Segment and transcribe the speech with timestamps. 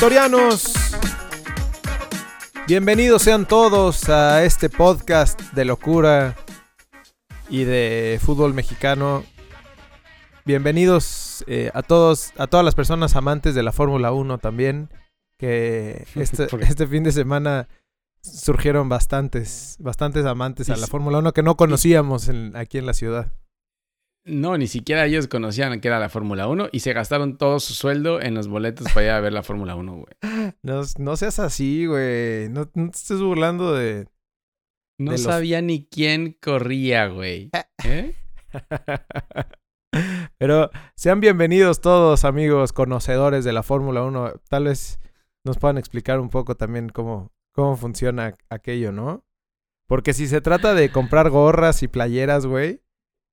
[0.00, 0.72] Victorianos,
[2.66, 6.36] bienvenidos sean todos a este podcast de locura
[7.50, 9.24] y de fútbol mexicano.
[10.46, 14.88] Bienvenidos eh, a todos, a todas las personas amantes de la Fórmula 1 también,
[15.36, 17.68] que este, este fin de semana
[18.22, 23.34] surgieron bastantes, bastantes amantes a la Fórmula 1 que no conocíamos aquí en la ciudad.
[24.30, 27.74] No, ni siquiera ellos conocían que era la Fórmula 1 y se gastaron todo su
[27.74, 30.14] sueldo en los boletos para ir a ver la Fórmula 1, güey.
[30.98, 32.48] No, seas así, güey.
[32.48, 34.06] No, te estés burlando de...
[34.98, 37.50] No sabía ni quién corría, güey.
[37.84, 38.14] ¿Eh?
[40.38, 44.34] Pero sean bienvenidos todos, amigos conocedores de la Fórmula 1.
[44.48, 45.00] Tal vez
[45.44, 49.24] nos puedan explicar un poco también cómo, cómo funciona aquello, ¿no?
[49.88, 52.82] Porque si se trata de comprar gorras y playeras, güey,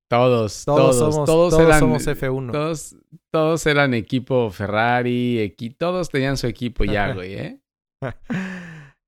[0.09, 2.51] todos, todos, todos, todos, eran, somos F1.
[2.51, 2.95] Todos,
[3.29, 7.62] todos eran equipo Ferrari, todos tenían su equipo ya, güey, ¿eh?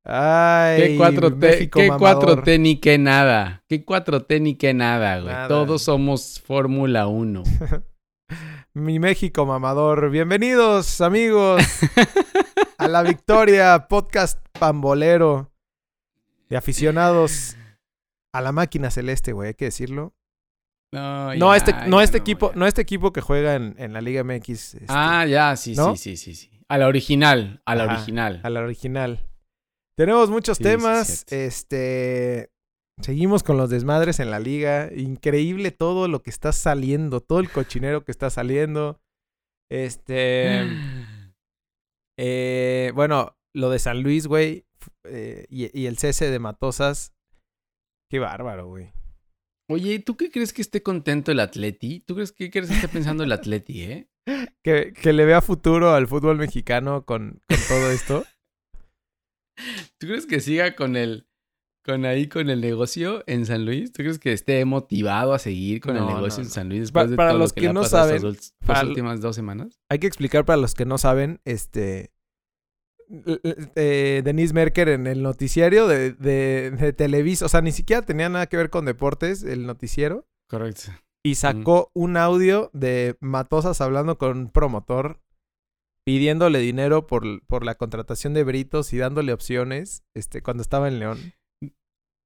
[0.04, 3.64] Ay, ¿Qué 4T, ¿qué 4T ni qué nada?
[3.70, 5.36] ¿Qué 4T ni qué nada, güey?
[5.48, 7.44] Todos somos Fórmula 1.
[8.74, 10.10] Mi México mamador.
[10.10, 11.64] Bienvenidos, amigos,
[12.78, 15.52] a la victoria, podcast pambolero
[16.50, 17.56] de aficionados
[18.34, 20.14] a la máquina celeste, güey, hay que decirlo.
[20.92, 24.50] No, este, no este equipo, no este equipo que juega en, la Liga MX.
[24.50, 26.50] Este, ah, ya, sí, sí, sí, sí, sí.
[26.68, 28.42] A la original, a la original.
[28.44, 29.28] A la original.
[29.98, 31.26] Tenemos muchos temas.
[31.32, 32.52] este.
[33.02, 34.90] Seguimos con los desmadres en la liga.
[34.96, 39.00] Increíble todo lo que está saliendo, todo el cochinero que está saliendo.
[39.70, 40.68] Este.
[42.22, 44.66] Eh, bueno, lo de San Luis, güey.
[45.06, 47.14] Eh, y, y, el cese de Matosas.
[48.12, 48.92] Qué bárbaro, güey.
[49.72, 52.00] Oye, ¿tú qué crees que esté contento el Atleti?
[52.00, 54.10] ¿Tú crees que, crees que esté pensando el Atleti, eh?
[54.64, 58.26] Que, que le vea futuro al fútbol mexicano con, con todo esto.
[60.00, 61.28] ¿Tú crees que siga con el
[61.86, 63.92] con ahí con el negocio en San Luis?
[63.92, 67.16] ¿Tú crees que esté motivado a seguir con el negocio en San Luis después de
[67.16, 68.22] todo los lo que, que no saben,
[68.68, 69.80] las últimas dos semanas?
[69.90, 72.12] Hay que explicar para los que no saben, este
[73.76, 77.46] eh, Denise Merker en el noticiero de, de, Televisa.
[77.46, 80.28] O sea, ni siquiera tenía nada que ver con deportes, el noticiero.
[80.48, 80.92] Correcto.
[81.24, 85.20] Y sacó un audio de Matosas hablando con un promotor,
[86.06, 91.00] pidiéndole dinero por, por la contratación de Britos y dándole opciones este, cuando estaba en
[91.00, 91.34] León.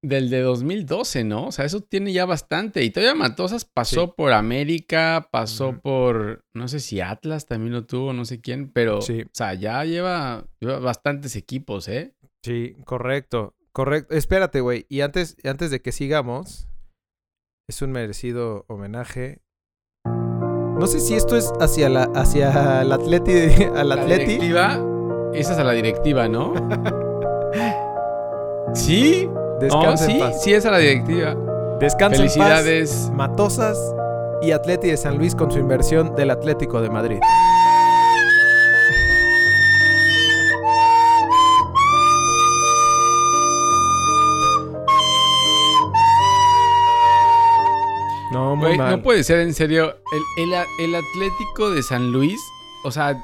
[0.04, 1.48] Del de 2012, ¿no?
[1.48, 2.84] O sea, eso tiene ya bastante.
[2.84, 8.12] Y todavía Matosas pasó por América, pasó por, no sé si Atlas también lo tuvo,
[8.12, 9.22] no sé quién, pero, sí.
[9.22, 12.14] o sea, ya lleva, bastantes equipos, ¿eh?
[12.44, 14.14] Sí, correcto, correcto.
[14.14, 14.86] Espérate, güey.
[14.90, 16.68] Y antes, antes de que sigamos,
[17.70, 19.42] es un merecido homenaje.
[20.06, 24.86] No sé si esto es hacia la, hacia el atleti, al la directiva,
[25.34, 26.54] esa es a la directiva, ¿no?
[28.74, 29.30] ¿Sí?
[29.64, 31.36] Descansa sí, sí es a la directiva.
[31.80, 33.10] Descansa Felicidades.
[33.14, 33.80] Matosas
[34.42, 37.20] y Atleti de San Luis con su inversión del Atlético de Madrid.
[48.34, 49.96] No, muy No puede ser en serio.
[50.38, 52.42] El, el Atlético de San Luis,
[52.84, 53.16] o sea,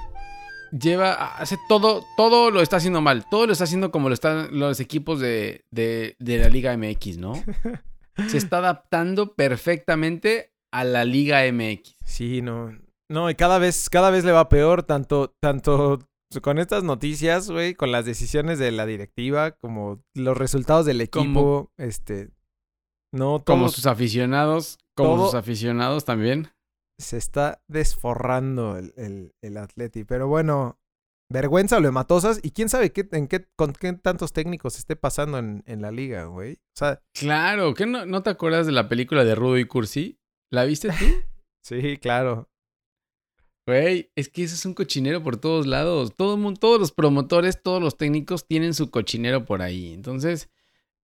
[0.72, 3.26] lleva, hace todo, todo lo está haciendo mal.
[3.30, 7.34] Todo lo está haciendo como lo están los equipos de, de, la Liga MX, ¿no?
[8.28, 11.96] Se está adaptando perfectamente a la Liga MX.
[12.04, 12.78] Sí, no.
[13.10, 16.00] No, y cada vez, cada vez le va peor, tanto, tanto
[16.42, 21.72] con estas noticias, güey, con las decisiones de la directiva, como los resultados del equipo,
[21.78, 22.30] este.
[23.12, 26.52] No, como sus aficionados, como sus aficionados también
[27.00, 30.04] se está desforrando el, el, el Atleti.
[30.04, 30.80] Pero bueno,
[31.30, 32.40] vergüenza lo de Matosas.
[32.44, 35.92] Y quién sabe qué, en qué, con qué tantos técnicos esté pasando en, en la
[35.92, 36.54] liga, güey.
[36.54, 37.02] O sea.
[37.14, 40.20] Claro, ¿qué no, no te acuerdas de la película de Rudo y Cursi?
[40.52, 40.96] ¿La viste tú?
[41.64, 42.50] sí, claro.
[43.66, 46.16] Güey, es que eso es un cochinero por todos lados.
[46.16, 49.94] Todo mundo, todos los promotores, todos los técnicos tienen su cochinero por ahí.
[49.94, 50.50] Entonces,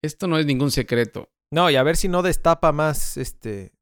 [0.02, 1.30] esto no es ningún secreto.
[1.52, 3.75] No, y a ver si no destapa más este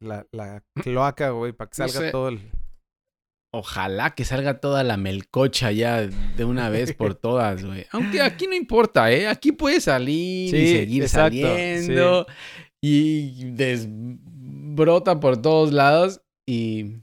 [0.00, 2.50] la, la cloaca, güey, para que salga todo el...
[3.52, 7.86] Ojalá que salga toda la melcocha ya de una vez por todas, güey.
[7.90, 9.28] Aunque aquí no importa, ¿eh?
[9.28, 12.26] Aquí puede salir y seguir saliendo
[12.82, 17.02] y desbrota por todos lados y...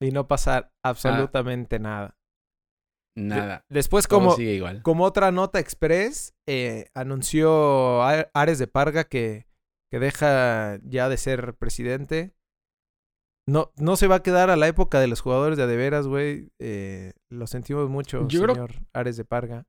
[0.00, 2.16] Y no pasar absolutamente nada.
[3.16, 3.64] Nada.
[3.68, 4.36] después, como,
[4.82, 9.46] como otra nota express, eh, anunció Ares de Parga que
[9.94, 12.34] que deja ya de ser presidente.
[13.48, 16.50] no, no se va a quedar a la época de los jugadores de adeveras, güey.
[16.58, 19.68] Eh, lo sentimos mucho, señor Ares de Parga.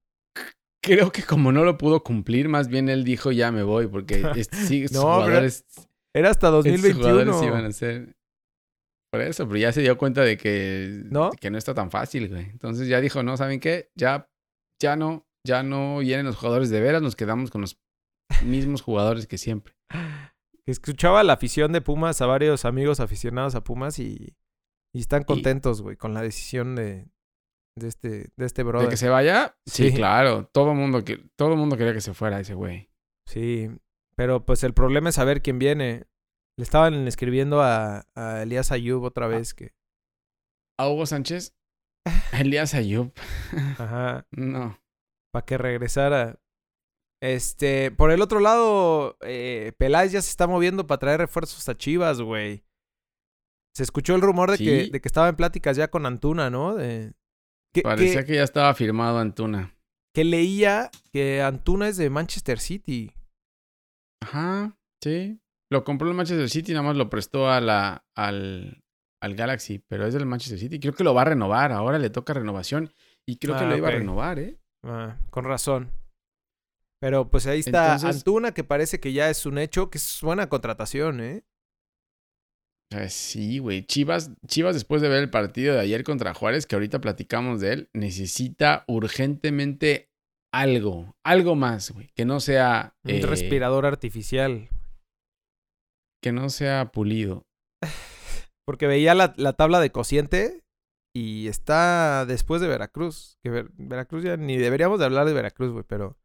[0.83, 4.24] Creo que como no lo pudo cumplir, más bien él dijo ya me voy, porque
[4.51, 5.63] sí, no, jugadores...
[6.12, 7.44] Era hasta 2021.
[7.44, 8.16] iban a ser...
[9.12, 11.30] Por eso, pero ya se dio cuenta de que ¿No?
[11.39, 12.45] que no está tan fácil, güey.
[12.45, 13.92] Entonces ya dijo, no, ¿saben qué?
[13.95, 14.27] Ya,
[14.81, 17.77] ya no, ya no vienen los jugadores de veras, nos quedamos con los
[18.44, 19.75] mismos jugadores que siempre.
[20.68, 24.36] Escuchaba la afición de Pumas a varios amigos aficionados a Pumas y,
[24.94, 27.08] y están contentos, güey, con la decisión de,
[27.78, 28.88] de este, de este brother.
[28.88, 29.58] ¿De que se vaya?
[29.66, 30.48] Sí, claro.
[30.48, 31.04] Todo el mundo,
[31.38, 32.90] todo mundo quería que se fuera ese güey.
[33.28, 33.70] Sí,
[34.16, 36.08] pero pues el problema es saber quién viene.
[36.58, 39.74] Le estaban escribiendo a, a Elías Ayub otra vez que...
[40.80, 41.54] ¿A Hugo Sánchez?
[42.34, 43.12] Elías Ayub.
[43.78, 44.26] Ajá.
[44.32, 44.80] No.
[45.34, 46.40] Para que regresara.
[47.22, 51.78] Este, por el otro lado, eh, Peláez ya se está moviendo para traer refuerzos a
[51.78, 52.64] Chivas, güey.
[53.74, 56.76] Se escuchó el rumor de, que, de que estaba en pláticas ya con Antuna, ¿no?
[56.76, 57.14] De,
[57.84, 59.76] Parecía que, ya estaba firmado Antuna.
[60.14, 63.12] Que leía que Antuna es de Manchester City.
[64.22, 65.42] Ajá, sí.
[65.70, 68.84] Lo compró el Manchester City, nada más lo prestó a la, al,
[69.22, 70.80] al Galaxy, pero es del Manchester City.
[70.80, 72.94] Creo que lo va a renovar, ahora le toca renovación
[73.26, 74.58] y creo que lo ah, iba a renovar, ¿eh?
[74.84, 75.92] Ah, con razón.
[77.06, 80.50] Pero pues ahí está Antuna, que parece que ya es un hecho, que es buena
[80.50, 81.44] contratación, ¿eh?
[82.90, 83.86] eh sí, güey.
[83.86, 87.74] Chivas, Chivas, después de ver el partido de ayer contra Juárez, que ahorita platicamos de
[87.74, 90.10] él, necesita urgentemente
[90.52, 92.10] algo, algo más, güey.
[92.16, 92.96] Que no sea.
[93.04, 94.69] Un eh, respirador artificial.
[96.24, 97.46] Que no sea pulido.
[98.66, 100.63] Porque veía la, la, tabla de cociente
[101.16, 103.38] y está después de Veracruz.
[103.44, 106.18] Que Veracruz ya ni deberíamos de hablar de Veracruz, güey, pero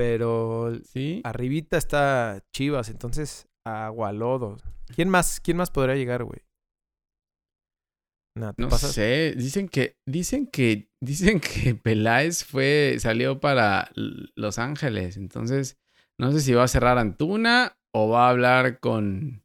[0.00, 1.20] pero ¿Sí?
[1.24, 4.56] arribita está Chivas, entonces agualodo.
[4.96, 6.40] ¿Quién más, quién más podrá llegar, güey?
[8.56, 15.76] no sé, dicen que, dicen que, dicen que Peláez fue, salió para Los Ángeles, entonces
[16.18, 19.44] no sé si va a cerrar Antuna o va a hablar con,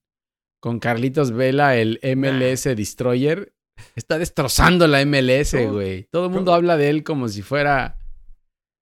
[0.62, 3.54] con Carlitos Vela, el MLS Destroyer.
[3.98, 6.04] Está destrozando la MLS, güey.
[6.06, 7.98] Todo el mundo habla de él como si fuera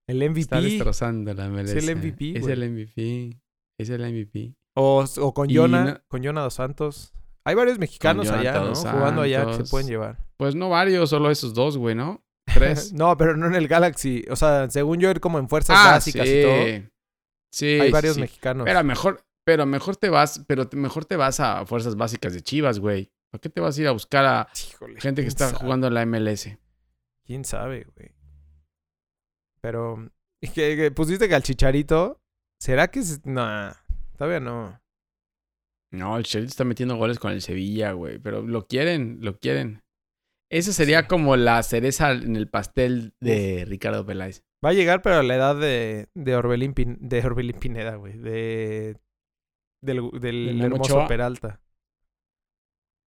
[0.08, 0.42] el MVP.
[0.42, 1.72] Está destrozando la MLS.
[1.72, 2.38] Es el MVP.
[2.38, 3.40] Es el MVP.
[3.78, 4.56] Es el MVP.
[4.76, 7.14] O, o con Jonah, con Jonah dos Santos.
[7.46, 8.76] Hay varios mexicanos allá, ¿no?
[8.76, 10.18] Jugando allá que se pueden llevar.
[10.38, 12.24] Pues no varios, solo esos dos, güey, ¿no?
[12.46, 12.94] Tres.
[12.94, 14.26] no, pero no en el Galaxy.
[14.30, 16.90] O sea, según yo, como en fuerzas ah, básicas y todo.
[17.52, 17.80] Sí.
[17.80, 18.66] Hay varios mexicanos.
[18.66, 22.80] Pero mejor, pero mejor te vas, pero mejor te vas a fuerzas básicas de Chivas,
[22.80, 23.12] güey.
[23.30, 24.48] ¿Por qué te vas a ir a buscar a
[25.00, 26.50] gente que está jugando en la MLS?
[27.26, 28.14] ¿Quién sabe, güey?
[29.64, 30.12] Pero,
[30.54, 32.22] que, pusiste que al Chicharito,
[32.60, 33.26] ¿será que es...
[33.26, 33.72] No,
[34.18, 34.80] todavía no.
[35.92, 38.20] No, el Chicharito está metiendo goles con el Sevilla, güey.
[38.20, 39.82] Pero lo quieren, lo quieren.
[40.52, 44.44] Esa sería como la cereza en el pastel de Ricardo Peláez.
[44.64, 48.18] Va a llegar, pero a la edad de, de, Orbelín, de Orbelín Pineda, güey.
[48.18, 48.98] De,
[49.82, 51.62] del del hermoso Peralta.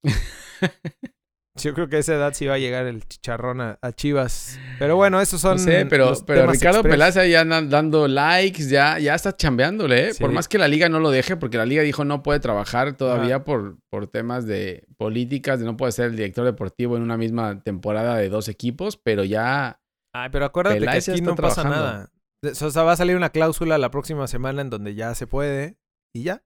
[1.56, 4.58] Yo creo que a esa edad sí va a llegar el chicharrón a, Chivas.
[4.78, 5.52] Pero bueno, esos son.
[5.52, 10.12] No sé, pero, pero Ricardo Peláez ya anda dando likes, ya, ya está chambeándole, ¿eh?
[10.18, 12.96] Por más que la liga no lo deje, porque la liga dijo no puede trabajar
[12.96, 17.16] todavía por, por temas de políticas, de no puede ser el director deportivo en una
[17.16, 19.80] misma temporada de dos equipos, pero ya.
[20.12, 22.10] Ay, pero acuérdate que aquí no pasa nada.
[22.42, 25.78] O sea, va a salir una cláusula la próxima semana en donde ya se puede
[26.14, 26.44] y ya.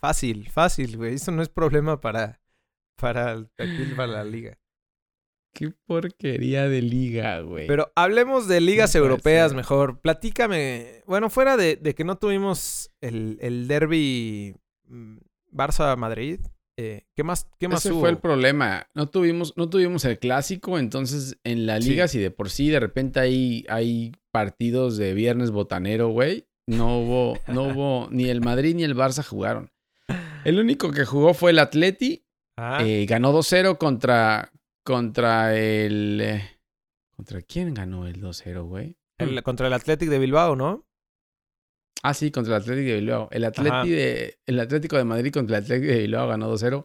[0.00, 1.14] Fácil, fácil, güey.
[1.14, 2.37] Eso no es problema para
[3.00, 3.48] para el
[3.96, 4.58] para la liga.
[5.54, 7.66] Qué porquería de liga, güey.
[7.66, 10.00] Pero hablemos de ligas europeas mejor.
[10.00, 11.02] Platícame.
[11.06, 15.16] Bueno, fuera de, que no tuvimos el, el derby mm,
[15.50, 16.40] Barça-Madrid.
[16.76, 18.86] Eh, ¿Qué más, qué más Ese fue el problema.
[18.94, 22.78] No tuvimos, no tuvimos el clásico, entonces en la liga, si de por sí de
[22.78, 28.76] repente hay, hay partidos de viernes botanero, güey, no hubo, no hubo, ni el Madrid
[28.76, 29.72] ni el Barça jugaron.
[30.44, 32.27] El único que jugó fue el Atleti
[32.60, 32.80] Ah.
[32.84, 34.50] Eh, ganó 2-0 contra,
[34.84, 36.20] contra el...
[36.20, 36.42] Eh,
[37.14, 38.96] ¿Contra quién ganó el 2-0, güey?
[39.44, 40.84] contra el Athletic de Bilbao, ¿no?
[42.02, 43.28] Ah, sí, contra el Athletic de Bilbao.
[43.30, 46.84] El, de, el Atlético de Madrid contra el Atlético de Bilbao ganó 2-0.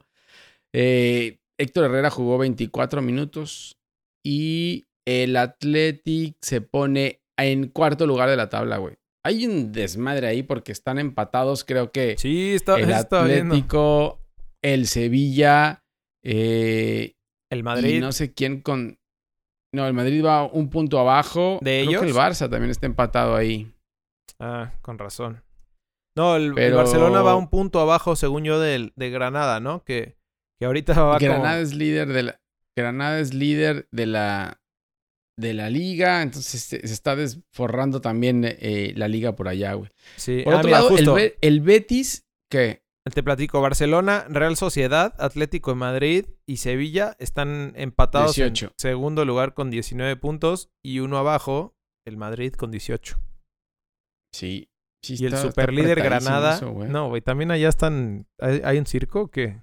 [0.73, 3.79] Eh, Héctor Herrera jugó 24 minutos
[4.23, 8.95] y el Athletic se pone en cuarto lugar de la tabla, güey.
[9.25, 12.15] Hay un desmadre ahí porque están empatados, creo que.
[12.17, 14.22] Sí, está, el Atlético,
[14.63, 15.83] el Sevilla,
[16.23, 17.15] eh,
[17.51, 17.97] el Madrid.
[17.97, 18.97] Y no sé quién con.
[19.73, 21.59] No, el Madrid va un punto abajo.
[21.61, 22.01] ¿De ellos?
[22.01, 23.71] Creo que el Barça también está empatado ahí.
[24.39, 25.43] Ah, con razón.
[26.15, 29.83] No, el, Barcelona va un punto abajo, según yo, de, de Granada, ¿no?
[29.83, 30.15] Que,
[30.59, 32.39] Que ahorita va Granada es líder de la.
[32.75, 34.61] Granada es líder de la.
[35.39, 36.21] De la liga.
[36.21, 39.89] Entonces se, está desforrando también eh, la liga por allá, güey.
[40.15, 42.27] Sí, por ah, otro lado, el, el, Betis.
[42.51, 42.82] ¿Qué?
[43.11, 49.53] Te platico, Barcelona, Real Sociedad, Atlético de Madrid y Sevilla están empatados en segundo lugar
[49.53, 51.75] con 19 puntos y uno abajo,
[52.07, 53.19] el Madrid con 18.
[54.33, 54.69] Sí.
[55.03, 56.61] sí y el superlíder Granada.
[56.61, 58.25] no, güey, también allá están.
[58.39, 59.61] ¿Hay, un circo que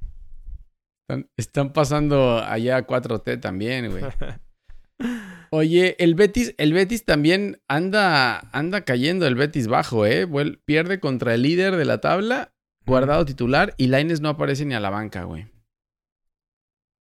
[1.09, 4.05] están, están, pasando allá 4T también, güey.
[5.51, 10.29] Oye, el Betis, el Betis también anda, anda cayendo el Betis bajo, ¿eh?
[10.67, 12.53] pierde contra el líder de la tabla
[12.87, 15.49] guardado titular y Laines no aparece ni a la banca, güey.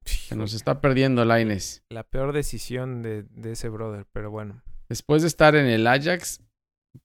[0.06, 1.84] Se nos está perdiendo Laines.
[1.90, 4.64] La peor decisión de, ese brother, pero bueno.
[4.90, 6.42] Después de estar en el Ajax,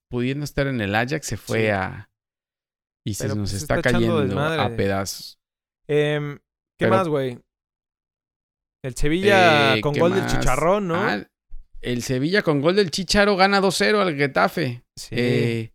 [0.09, 2.11] pudiendo estar en el Ajax, se fue a.
[3.05, 5.41] Y se nos pues, está, cayendo a pedazos.
[5.89, 6.39] Em,
[6.79, 7.41] ¿Qué más, güey?
[8.85, 10.97] El Sevilla eh, con gol del Chicharrón, ¿no?
[10.97, 11.25] Ah,
[11.81, 14.85] el Sevilla con gol del Chicharo gana 2-0 al Getafe.
[14.97, 15.15] Sí.
[15.19, 15.72] Eh,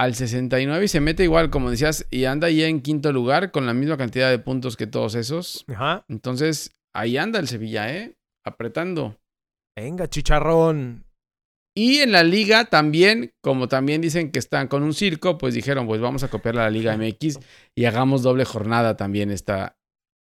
[0.00, 3.66] al 69 y se mete igual, como decías, y anda ahí en quinto lugar con
[3.66, 5.66] la misma cantidad de puntos que todos esos.
[5.68, 6.06] Ajá.
[6.08, 8.16] Entonces, ahí anda el Sevilla, ¿eh?
[8.42, 9.18] Apretando.
[9.76, 11.04] Venga, chicharrón.
[11.76, 15.86] Y en la liga también, como también dicen que están con un circo, pues dijeron,
[15.86, 17.38] pues vamos a copiar la Liga MX
[17.76, 19.76] y hagamos doble jornada también esta,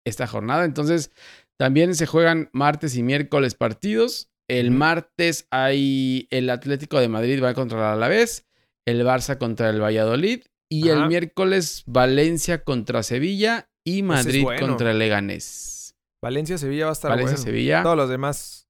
[0.08, 0.66] esta jornada.
[0.66, 1.12] Entonces,
[1.60, 4.32] también se juegan martes y miércoles partidos.
[4.50, 8.47] El martes hay el Atlético de Madrid va contra el Alavés
[8.88, 15.00] el Barça contra el Valladolid y el miércoles Valencia contra Sevilla y Madrid contra el
[15.00, 15.96] Leganés.
[16.22, 17.84] Valencia-Sevilla va a estar Valencia-Sevilla.
[17.84, 18.70] Todos los demás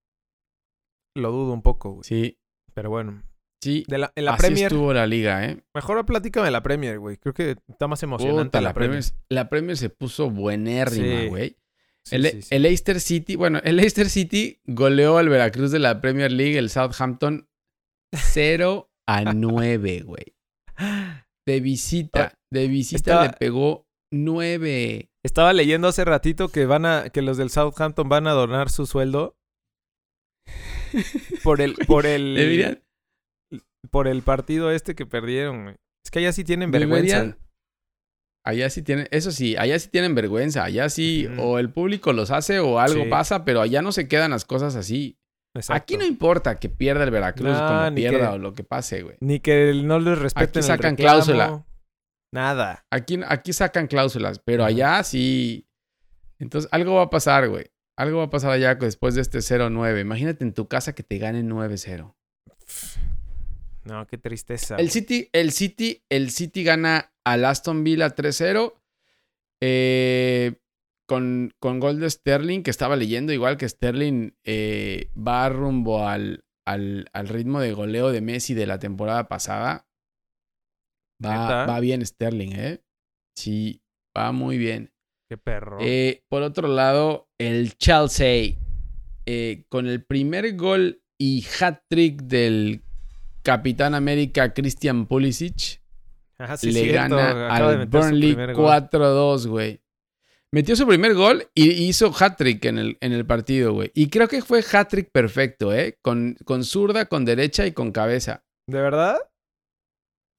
[1.16, 2.40] lo dudo un poco, Sí.
[2.74, 3.24] Pero bueno.
[3.62, 3.86] Sí.
[3.88, 5.64] De la, en la así estuvo la liga, ¿eh?
[5.74, 7.18] Mejor platícame de la Premier, güey.
[7.18, 9.04] Creo que está más emocionante la, Premier.
[9.30, 11.58] La Premier se puso buenérrima, güey.
[12.12, 16.58] el, el Leicester City, bueno, el Leicester City goleó al Veracruz de la Premier League,
[16.58, 17.50] el Southampton
[18.14, 20.36] 0 a 9, güey.
[21.48, 25.10] De visita, de visita le pegó 9.
[25.24, 28.86] Estaba leyendo hace ratito que van a que los del Southampton van a donar su
[28.86, 29.38] sueldo
[31.44, 32.82] por el por el
[33.90, 35.76] por el partido este que perdieron, güey.
[36.06, 37.38] Es que allá sí tienen vergüenza.
[38.46, 42.32] Allá sí tienen, eso sí, allá sí tienen vergüenza, allá sí o el público los
[42.32, 45.18] hace o algo pasa, pero allá no se quedan las cosas así.
[45.70, 49.18] Aquí no importa que pierda el Veracruz, como pierda o lo que pase, güey.
[49.20, 51.66] Ni que no les respeten Aquí sacan cláusula.
[52.32, 52.86] Nada.
[52.92, 55.68] Aquí, aquí sacan cláusulas, pero allá sí.
[56.40, 57.72] Entonces, algo va a pasar, güey.
[57.98, 60.02] Algo va a pasar allá después de este 0-9.
[60.02, 62.14] Imagínate en tu casa que te ganen 9-0.
[63.86, 64.76] No, qué tristeza.
[64.76, 68.74] El City, el City, el City gana al Aston Villa 3-0.
[69.62, 70.54] Eh,
[71.08, 76.44] con, con gol de Sterling, que estaba leyendo igual que Sterling eh, va rumbo al,
[76.66, 79.88] al, ritmo de goleo de Messi de la temporada pasada.
[81.24, 82.84] Va, va bien Sterling, ¿eh?
[83.36, 83.82] Sí,
[84.16, 84.92] va muy bien.
[85.30, 85.78] Qué perro.
[85.82, 88.56] Eh, por otro lado, el Chelsea,
[89.26, 92.84] eh, con el primer gol y hat-trick del
[93.44, 95.82] Capitán América Christian Pulisic,
[96.38, 99.82] ah, le gana al Burnley 4-2, güey.
[100.54, 103.92] Metió su primer gol y hizo hat-trick en el, en el partido, güey.
[103.94, 105.98] Y creo que fue hat-trick perfecto, ¿eh?
[106.02, 108.44] Con, con zurda, con derecha y con cabeza.
[108.70, 109.18] ¿De verdad?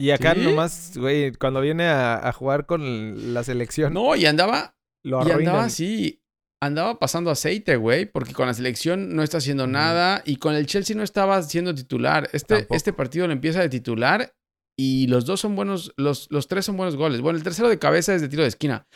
[0.01, 3.93] Y acá nomás, güey, cuando viene a, jugar con la selección.
[3.93, 4.77] No, y andaba.
[5.05, 6.23] Lo y andaba así.
[6.61, 10.67] Andaba pasando aceite, güey, porque con la selección no está haciendo nada y con el
[10.67, 12.29] Chelsea no estaba siendo titular.
[12.33, 14.35] Este, este partido lo empieza de titular
[14.77, 17.21] y los dos son buenos, los, los tres son buenos goles.
[17.21, 18.89] Bueno, el tercero de cabeza es de tiro de esquina,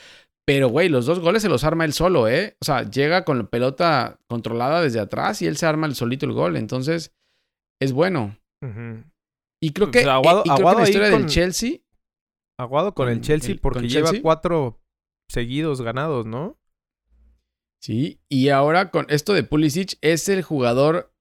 [0.45, 2.57] pero, güey, los dos goles se los arma él solo, ¿eh?
[2.61, 6.27] O sea, llega con la pelota controlada desde atrás y él se arma el solito
[6.27, 6.57] el gol.
[6.57, 7.15] Entonces,
[7.81, 8.39] es bueno.
[9.61, 11.79] Y creo que, aguado, la historia del Chelsea.
[12.59, 14.81] Aguado con, el Chelsea porque lleva cuatro
[15.29, 16.59] seguidos ganados, ¿no?
[17.81, 21.13] Sí, y ahora con esto de Pulisic, es el jugador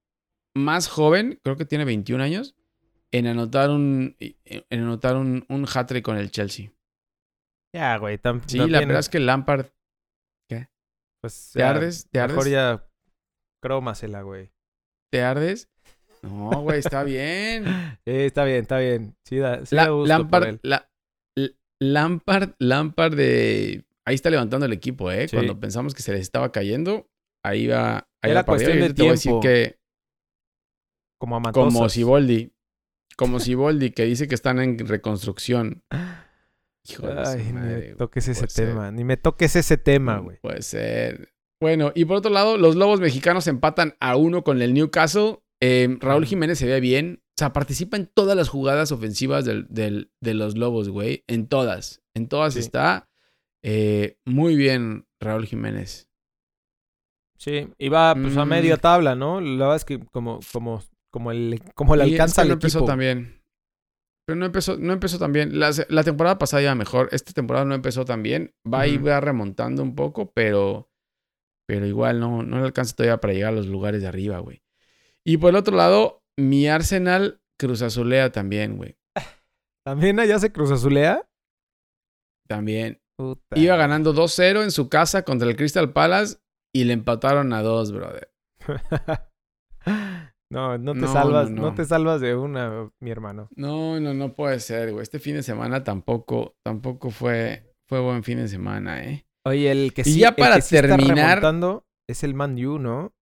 [0.56, 2.56] más joven, creo que tiene 21 años,
[3.12, 6.72] en anotar un, en anotar un, un hat-trick con el Chelsea.
[7.74, 8.20] Ya, güey.
[8.48, 9.68] sí, la verdad es que Lampard.
[10.50, 10.68] ¿Qué?
[11.22, 11.52] Pues.
[11.54, 12.08] ¿Te ardes?
[12.10, 12.36] ¿Te ardes?
[12.36, 12.88] Mejor ya.
[13.62, 14.52] Crómasela, güey.
[15.12, 15.70] ¿Te ardes?
[16.22, 17.66] No, güey, está bien.
[18.06, 19.16] está bien, está bien.
[19.26, 20.90] Sí, da, sí gusto Lampard, La,
[21.80, 23.86] Lampard, Lampard de.
[24.06, 25.28] Ahí está levantando el equipo, ¿eh?
[25.32, 27.10] Cuando pensamos que se les estaba cayendo,
[27.44, 28.08] ahí va.
[28.24, 29.12] Ahí Era cuestión de tiempo.
[29.14, 29.80] decir que.
[31.20, 32.52] Como a Como Siboldi.
[33.16, 35.84] Como Siboldi, que dice que están en reconstrucción.
[37.26, 38.92] Ay, ni me toques ese tema.
[38.92, 40.38] Ni me toques ese tema, güey.
[40.42, 41.34] Puede ser.
[41.60, 45.40] Bueno, y por otro lado, los Lobos mexicanos empatan a uno con el Newcastle.
[45.62, 47.22] Eh, Raúl Jiménez se ve bien.
[47.22, 51.24] O sea, participa en todas las jugadas ofensivas del, de los Lobos, güey.
[51.28, 52.02] En todas.
[52.16, 53.10] En todas está.
[53.64, 56.10] Eh, muy bien, Raúl Jiménez.
[57.38, 58.80] Sí, va pues, a media mm.
[58.80, 59.42] tabla, ¿no?
[59.42, 63.41] La verdad es que como, como, como, el, como le alcanza al empezó también.
[64.32, 65.60] Pero no empezó, no empezó tan bien.
[65.60, 67.10] La, temporada pasada ya mejor.
[67.12, 68.56] Esta temporada no empezó tan bien.
[68.66, 70.90] Va y va remontando un poco, pero,
[71.68, 74.64] pero igual no, no le alcanza todavía para llegar a los lugares de arriba, güey.
[75.26, 78.96] Y por el otro lado, mi Arsenal cruzazulea también, güey.
[79.86, 81.30] ¿También allá se cruzazulea?
[82.48, 83.02] También.
[83.54, 86.38] Iba ganando 2-0 en su casa contra el Crystal Palace
[86.74, 88.34] y le empataron a 2, brother.
[90.52, 93.48] No, no te salvas, no, te salvas de una, mi hermano.
[93.56, 95.02] No, no, no puede ser, güey.
[95.02, 99.26] Este fin de semana tampoco, tampoco fue, fue buen fin de semana, ¿eh?
[99.46, 101.42] Oye, el que sí, y ya para terminar,
[102.06, 103.14] es el Man U, ¿no?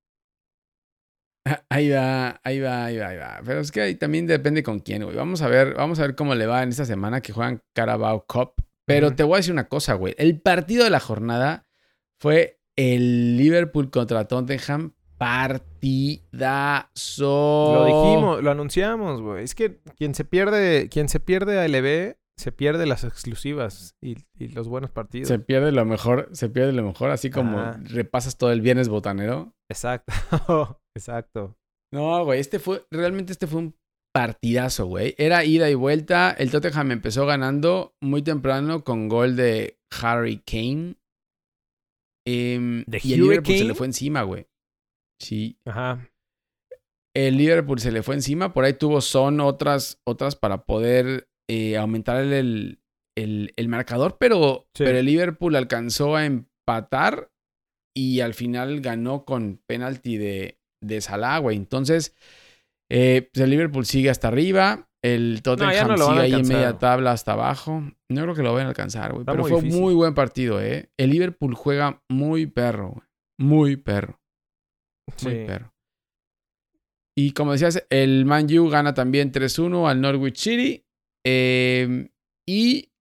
[1.45, 3.41] Ah, ahí va, ahí va, ahí va, ahí va.
[3.45, 5.15] Pero es que ahí también depende con quién, güey.
[5.15, 8.25] Vamos a ver, vamos a ver cómo le va en esta semana que juegan Carabao
[8.27, 8.53] Cup.
[8.85, 10.15] Pero te voy a decir una cosa, güey.
[10.17, 11.67] El partido de la jornada
[12.19, 16.45] fue el Liverpool contra Tottenham partidazo.
[17.75, 19.43] Lo dijimos, lo anunciamos, güey.
[19.43, 24.15] Es que quien se pierde, quien se pierde a LB, se pierde las exclusivas y,
[24.53, 25.27] los buenos partidos.
[25.27, 29.53] Se pierde lo mejor, se pierde lo mejor, así como repasas todo el viernes botanero.
[29.69, 30.13] Exacto,
[30.97, 31.57] exacto.
[31.93, 33.75] No, güey, este fue, realmente este fue un
[34.13, 35.15] partidazo, güey.
[35.17, 36.31] Era ida y vuelta.
[36.31, 40.95] El Tottenham empezó ganando muy temprano con gol de Harry Kane.
[42.25, 44.48] Em, y el Liverpool se le fue encima, güey.
[45.19, 45.57] Sí.
[45.65, 46.09] Ajá.
[47.15, 48.53] El Liverpool se le fue encima.
[48.53, 52.79] Por ahí tuvo Son otras, otras para poder eh, aumentar el,
[53.15, 54.17] el, marcador.
[54.19, 57.31] Pero, pero el Liverpool alcanzó a empatar
[57.95, 61.57] y al final ganó con penalti de, de Salah, güey.
[61.57, 62.15] Entonces,
[62.89, 64.89] eh, pues el Liverpool sigue hasta arriba.
[65.01, 67.83] El Tottenham sigue ahí en media tabla hasta abajo.
[68.09, 69.25] No creo que lo vayan a alcanzar, güey.
[69.25, 70.89] Pero fue muy buen partido, ¿eh?
[70.97, 73.07] El Liverpool juega muy perro, güey.
[73.37, 74.18] Muy perro.
[75.23, 75.73] Muy perro.
[77.19, 80.85] Y como decías, el Man U gana también 3-1 al Norwich City.
[81.25, 82.09] Em,
[82.47, 82.93] y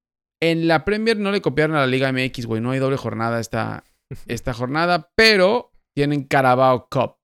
[0.42, 2.60] en la Premier no le copiaron a la Liga MX, güey.
[2.60, 3.84] No hay doble jornada esta,
[4.26, 7.16] esta jornada, pero tienen Carabao Cup.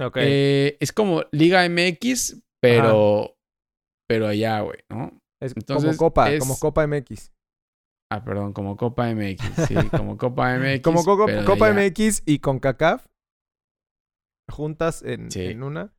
[0.00, 0.24] Okay.
[0.26, 3.36] Eh, es como Liga MX, pero,
[4.08, 5.20] pero allá, güey, ¿no?
[5.40, 7.32] Es como Copa, como Copa MX.
[8.10, 10.80] Ah, perdón, como Copa MX, sí, como Copa MX.
[10.82, 13.06] como Copa MX y con CACAF
[14.48, 15.94] juntas en, una.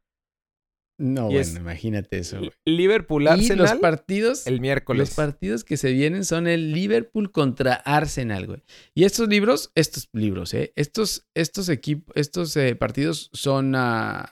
[1.00, 2.40] No, bueno, imagínate eso.
[2.66, 3.68] Liverpool Arsenal.
[3.68, 4.48] Y los partidos.
[4.48, 5.10] El miércoles.
[5.10, 8.64] Los partidos que se vienen son el Liverpool contra Arsenal, güey.
[8.94, 10.72] Y estos libros, estos libros, ¿eh?
[10.76, 13.76] Estos, estos equipos, estos eh, partidos son.
[13.76, 14.24] Uh,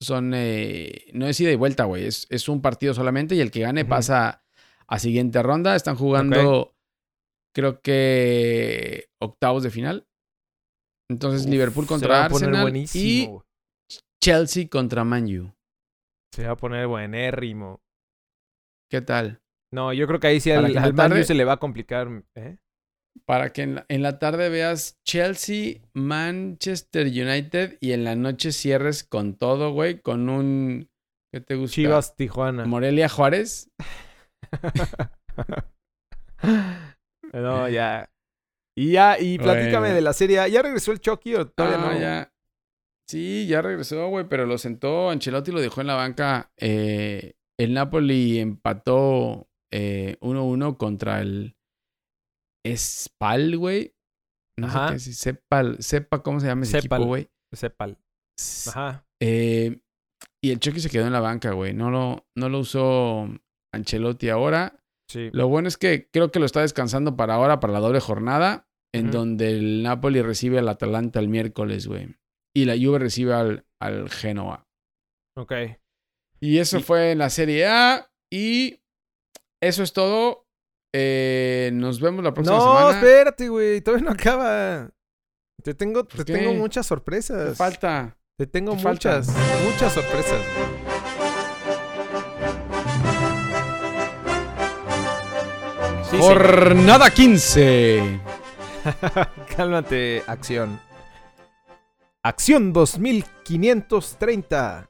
[0.00, 0.32] son.
[0.34, 2.06] Eh, no es ida y vuelta, güey.
[2.06, 4.44] Es, es, un partido solamente y el que gane pasa
[4.86, 5.74] a siguiente ronda.
[5.74, 6.76] Están jugando.
[7.54, 9.08] Creo que.
[9.18, 10.06] Octavos de final.
[11.10, 12.76] Entonces, Liverpool contra Arsenal.
[12.94, 13.30] Y
[14.22, 15.52] Chelsea contra Man U.
[16.32, 17.82] Se va a poner buenérrimo.
[18.88, 19.42] ¿Qué tal?
[19.72, 22.22] No, yo creo que ahí sí al, Man U se le va a complicar.
[22.36, 22.58] ¿eh?
[23.26, 29.36] Para que en la, tarde veas Chelsea, Manchester United y en la noche cierres con
[29.36, 30.88] todo, güey, con un...
[31.32, 31.74] ¿Qué te gusta?
[31.74, 32.64] Chivas Tijuana.
[32.64, 33.70] Morelia Juárez.
[37.32, 38.08] no, ya.
[38.76, 40.48] Y ya, y platícame de la serie.
[40.50, 41.98] ¿Ya regresó el Chucky o todavía ah, no?
[41.98, 42.32] Ya.
[43.12, 46.50] Sí, ya regresó, güey, pero lo sentó Ancelotti y lo dejó en la banca.
[46.56, 51.54] Eh, el Napoli empató 1-1 eh, contra el
[52.66, 53.94] Spal, güey.
[54.58, 54.98] No Ajá.
[54.98, 57.28] sé qué sepa cómo se llama ese equipo, güey.
[57.52, 57.98] Sepal.
[58.68, 59.06] Ajá.
[59.20, 59.82] Eh,
[60.42, 61.74] y el Chucky se quedó en la banca, güey.
[61.74, 63.28] No lo, no lo usó
[63.74, 64.82] Ancelotti ahora.
[65.10, 65.28] Sí.
[65.34, 68.70] Lo bueno es que creo que lo está descansando para ahora, para la doble jornada,
[68.94, 72.16] en donde el Napoli recibe al Atalanta el miércoles, güey
[72.54, 74.66] y la Juve recibe al, al Genoa.
[75.36, 75.52] Ok.
[76.40, 78.10] Y eso fue en la Serie A.
[78.30, 78.80] Y
[79.60, 80.46] eso es todo.
[80.94, 82.80] Eh, nos vemos la próxima semana.
[82.80, 83.80] No, espérate, güey.
[83.80, 84.90] Todavía no acaba.
[85.62, 87.50] Te tengo, te tengo muchas sorpresas.
[87.50, 88.18] Te falta.
[88.36, 89.28] Te tengo muchas,
[89.64, 90.40] muchas sorpresas.
[96.18, 98.20] Jornada 15.
[99.56, 100.80] Cálmate, acción.
[102.24, 104.88] Acción 2530.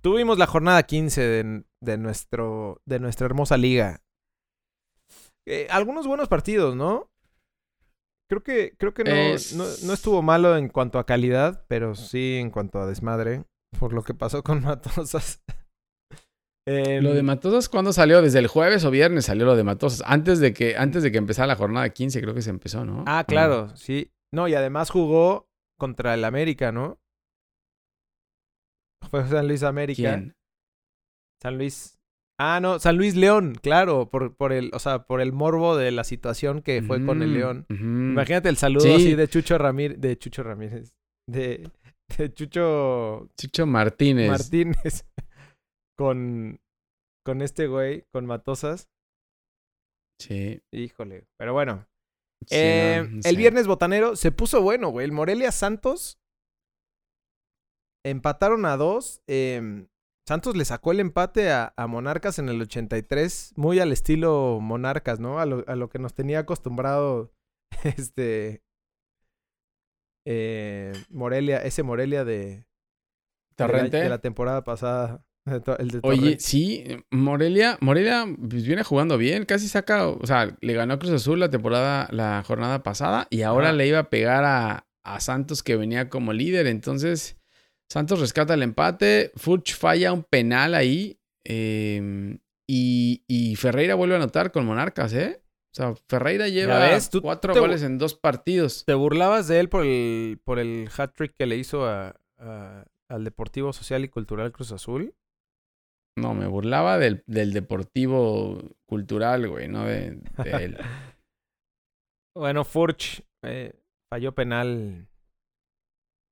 [0.00, 4.00] Tuvimos la jornada 15 de, nuestro, de nuestra hermosa liga.
[5.44, 7.10] Eh, algunos buenos partidos, ¿no?
[8.30, 9.10] Creo que, creo que no,
[9.84, 13.42] no, estuvo malo en cuanto a calidad, pero sí en cuanto a desmadre,
[13.78, 15.42] por lo que pasó con Matosas.
[16.64, 18.22] lo de em, Matosas, ¿cuándo salió?
[18.22, 20.04] ¿Desde el jueves o viernes salió lo de Matosas?
[20.06, 23.02] Antes de que, antes de que empezara la jornada 15, creo que se empezó, ¿no?
[23.08, 24.12] Ah, claro, sí.
[24.32, 27.00] No, y además jugó contra el América, ¿no?
[29.10, 30.14] Fue San Luis América.
[30.14, 30.36] ¿Quién?
[31.42, 31.98] San Luis.
[32.38, 35.90] Ah, no, San Luis León, claro, por, por el, o sea, por el morbo de
[35.92, 37.66] la situación que fue con el mm, León.
[37.68, 40.92] Imagínate el saludo así de Chucho Ramírez, de Chucho Ramírez,
[41.28, 41.70] de,
[42.18, 44.30] de Chucho Chucho Martínez.
[44.30, 45.04] Martínez
[45.98, 46.58] con
[47.24, 48.88] con este güey, con Matosas.
[50.18, 50.62] Sí.
[50.72, 51.86] Híjole, pero bueno.
[52.50, 55.04] Eh, el viernes botanero se puso bueno, güey.
[55.04, 56.18] El Morelia Santos
[58.04, 59.22] empataron a dos.
[59.26, 59.86] Eh,
[60.26, 65.40] Santos le sacó el empate a, Monarcas en el 83, muy al estilo Monarcas, ¿no?
[65.40, 67.32] A lo, que nos tenía acostumbrado
[67.84, 68.62] este
[70.24, 72.66] eh, Morelia, ese Morelia de.
[73.56, 75.24] De la, temporada pasada.
[75.44, 80.72] El de Oye, sí, Morelia, Morelia pues, viene jugando bien, casi saca, o sea, le
[80.72, 84.44] ganó a Cruz Azul la temporada, la jornada pasada y ahora le iba a pegar
[84.44, 87.36] a, a Santos que venía como líder, entonces
[87.92, 89.32] Santos rescata el empate.
[89.36, 91.20] Furch falla un penal ahí.
[91.44, 95.42] Em, y, Ferreira vuelve a anotar con Monarcas, ¿eh?
[95.72, 96.88] O sea, Ferreira lleva
[97.20, 98.84] cuatro goles en dos partidos.
[98.86, 102.16] ¿Te burlabas de él por el, por el hat-trick que le hizo a,
[103.08, 105.14] al Deportivo Social y Cultural Cruz Azul?
[106.18, 110.76] No, me burlaba del, del Deportivo Cultural, güey, no de, él.
[112.36, 113.72] bueno, Furch eh,
[114.10, 115.08] falló penal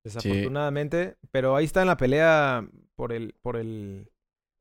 [0.05, 1.17] Desafortunadamente.
[1.31, 2.67] Pero ahí está en la pelea
[2.97, 4.11] por el, por el,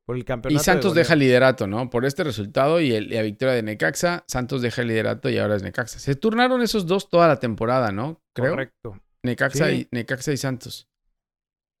[0.06, 0.60] por el campeonato.
[0.60, 1.90] Y Santos deja el liderato, ¿no?
[1.90, 5.62] Por este resultado y, la victoria de Necaxa, Santos deja el liderato y ahora es
[5.62, 5.98] Necaxa.
[5.98, 8.20] Se turnaron esos dos toda la temporada, ¿no?
[8.34, 8.50] Creo.
[8.50, 9.00] Correcto.
[9.22, 10.88] Necaxa, y, Necaxa y Santos.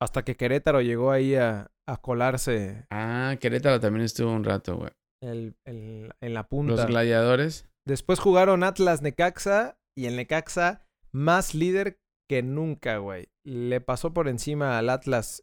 [0.00, 2.86] Hasta que Querétaro llegó ahí a, a colarse.
[2.90, 4.90] Ah, Querétaro también estuvo un rato, güey.
[5.22, 6.72] El, el, en la punta.
[6.72, 7.68] Los gladiadores.
[7.86, 13.28] Después jugaron Atlas Necaxa y el Necaxa más líder que nunca, güey.
[13.44, 15.42] Le pasó por encima al Atlas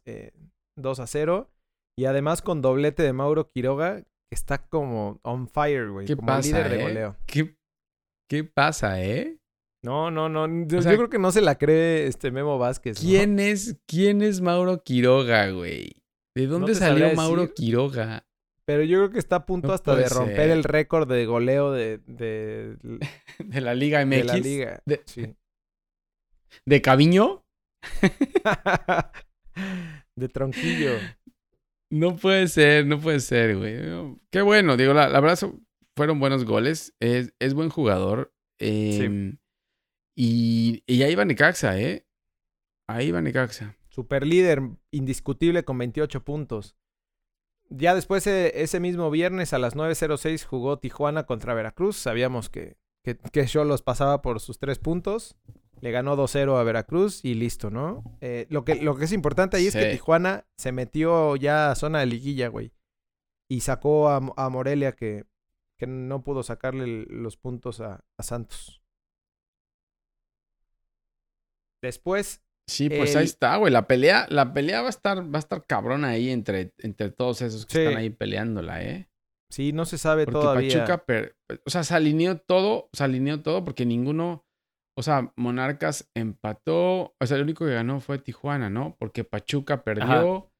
[0.76, 1.50] 2 eh, a 0.
[1.98, 6.06] Y además con doblete de Mauro Quiroga, que está como on fire, güey.
[6.06, 6.82] como líder de eh?
[6.82, 7.16] goleo.
[7.26, 9.38] ¿Qué, pasa, eh?
[9.82, 10.46] No, no, no.
[10.66, 12.98] Yo, creo que no se la cree este Memo Vázquez.
[12.98, 16.02] ¿Quién es, quién es Mauro Quiroga, güey?
[16.34, 18.26] ¿De dónde salió Mauro Quiroga?
[18.64, 21.98] Pero yo creo que está a punto hasta de romper el récord de goleo de,
[22.06, 22.76] de,
[23.38, 24.16] de la Liga MX.
[24.16, 24.82] De la Liga.
[25.06, 25.34] Sí.
[26.66, 27.44] ¿De Caviño?
[30.16, 30.98] de Tronquillo.
[31.90, 33.78] No puede ser, no puede ser, güey.
[34.30, 35.38] Qué bueno, digo, la, verdad
[35.96, 36.94] fueron buenos goles.
[37.00, 38.34] Es, es buen jugador.
[38.58, 39.38] Em,
[40.20, 42.04] y, y ahí va Necaxa, ¿eh?
[42.88, 43.76] Ahí va Necaxa.
[43.88, 46.76] Super líder, indiscutible con 28 puntos.
[47.70, 51.96] Ya después, e, ese mismo viernes a las 9.06 jugó Tijuana contra Veracruz.
[51.96, 55.36] Sabíamos que, que, que los pasaba por sus tres puntos.
[55.80, 58.02] Le ganó 2-0 a Veracruz y listo, ¿no?
[58.20, 61.76] Eh, lo, que, lo que es importante ahí es que Tijuana se metió ya a
[61.76, 62.72] zona de liguilla, güey.
[63.48, 65.26] Y sacó a, Morelia que,
[65.76, 68.77] que, no pudo sacarle los puntos a, Santos.
[71.82, 72.42] Después.
[72.68, 73.72] Sí, pues ahí está, güey.
[73.72, 77.40] La pelea, la pelea va a estar, va a estar cabrona ahí entre, entre todos
[77.40, 79.08] esos que están ahí peleándola, ¿eh?
[79.50, 80.84] Sí, no se sabe porque todavía.
[80.84, 81.32] Pachuca,
[81.64, 84.44] o sea, se alineó todo, se alineó todo porque ninguno
[84.98, 87.14] o sea, Monarcas empató.
[87.20, 88.96] O sea, el único que ganó fue Tijuana, ¿no?
[88.98, 90.50] Porque Pachuca perdió.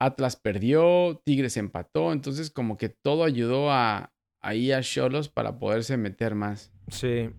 [0.00, 1.20] Atlas perdió.
[1.24, 2.12] Tigres empató.
[2.12, 6.72] Entonces, como que todo ayudó a ahí a Cholos para poderse meter más.
[6.86, 7.30] Sí.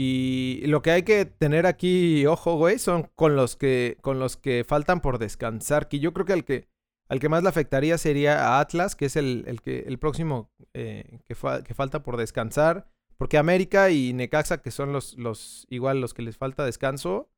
[0.00, 4.36] Y lo que hay que tener aquí, ojo, güey, son con los que, con los
[4.36, 5.88] que faltan por descansar.
[5.88, 6.68] Que yo creo que al que,
[7.08, 10.52] al que más le afectaría sería a Atlas, que es el, el que, el próximo
[10.72, 11.34] eh, que,
[11.64, 12.86] que falta por descansar.
[13.16, 17.28] Porque América y Necaxa, que son los, los igual los que les falta descanso,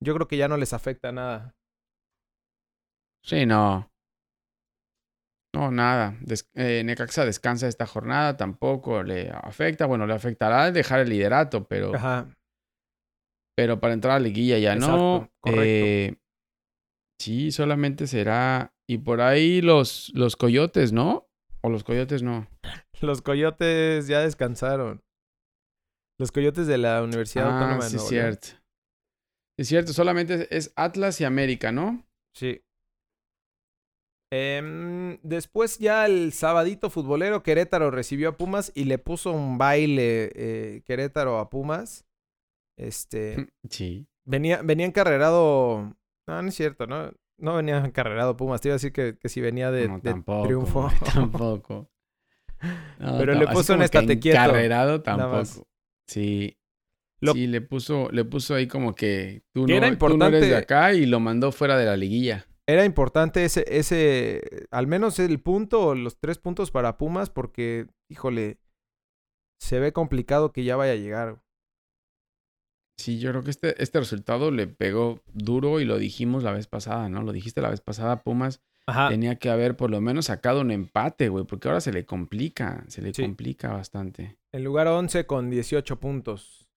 [0.00, 1.54] yo creo que ya no les afecta nada.
[3.22, 3.88] Sí, no.
[5.52, 6.16] No, nada.
[6.54, 9.86] Eh, Necaxa descansa esta jornada, tampoco le afecta.
[9.86, 11.94] Bueno, le afectará dejar el liderato, pero.
[11.94, 12.28] Ajá.
[13.56, 15.30] Pero para entrar a la liguilla ya no.
[15.40, 15.64] Correcto.
[15.64, 16.16] Eh,
[17.20, 18.72] sí, solamente será.
[18.88, 21.28] Y por ahí los, los coyotes, ¿no?
[21.62, 22.48] O los coyotes no.
[23.00, 25.02] Los coyotes ya descansaron.
[26.18, 28.48] Los coyotes de la Universidad ah, Autónoma de sí, es cierto.
[29.58, 32.06] Es cierto, solamente es Atlas y América, ¿no?
[32.34, 32.62] Sí.
[34.32, 40.30] Em, después ya el sabadito futbolero Querétaro recibió a Pumas y le puso un baile
[40.34, 42.06] eh, Querétaro a Pumas.
[42.76, 43.48] Este.
[43.68, 44.06] Sí.
[44.24, 45.96] Venía, venía encarrerado.
[46.26, 47.12] No, no es cierto, ¿no?
[47.38, 48.60] No venía encarrerado Pumas.
[48.60, 49.88] Te iba a decir que, que si venía de,
[50.44, 50.90] triunfo.
[51.14, 51.90] Tampoco.
[52.98, 54.38] Pero le puso un estate quieto.
[54.38, 55.66] Encarrerado tampoco.
[56.06, 56.56] Sí.
[57.32, 60.94] Sí, le puso, le puso ahí como que tú no, era importante, eres de acá
[60.94, 62.46] y lo mandó fuera de la liguilla.
[62.70, 67.88] Era importante ese, ese, al menos el punto o los tres puntos para Pumas porque,
[68.08, 68.58] híjole,
[69.60, 71.42] se ve complicado que ya vaya a llegar.
[72.96, 76.68] Sí, yo creo que este, este resultado le pegó duro y lo dijimos la vez
[76.68, 77.22] pasada, ¿no?
[77.22, 78.62] Lo dijiste la vez pasada, Pumas
[79.08, 82.84] tenía que haber por lo menos sacado un empate, güey, porque ahora se le complica,
[82.88, 84.38] se le complica bastante.
[84.52, 86.68] En lugar 11 con 18 puntos.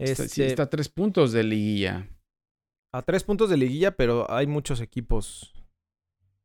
[0.00, 0.28] Este...
[0.28, 2.08] Sí, está a tres puntos de liguilla.
[2.92, 5.52] A tres puntos de liguilla, pero hay muchos equipos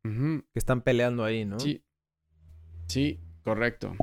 [0.04, 1.60] que están peleando ahí, ¿no?
[1.60, 1.84] Sí.
[2.88, 3.96] Sí, correcto.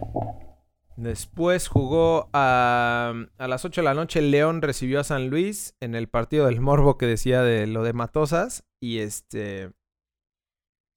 [0.96, 4.22] Después jugó a, a las 8 de la noche.
[4.22, 7.92] León recibió a San Luis en el partido del Morbo que decía de lo de
[7.92, 8.64] Matosas.
[8.81, 9.72] Y este.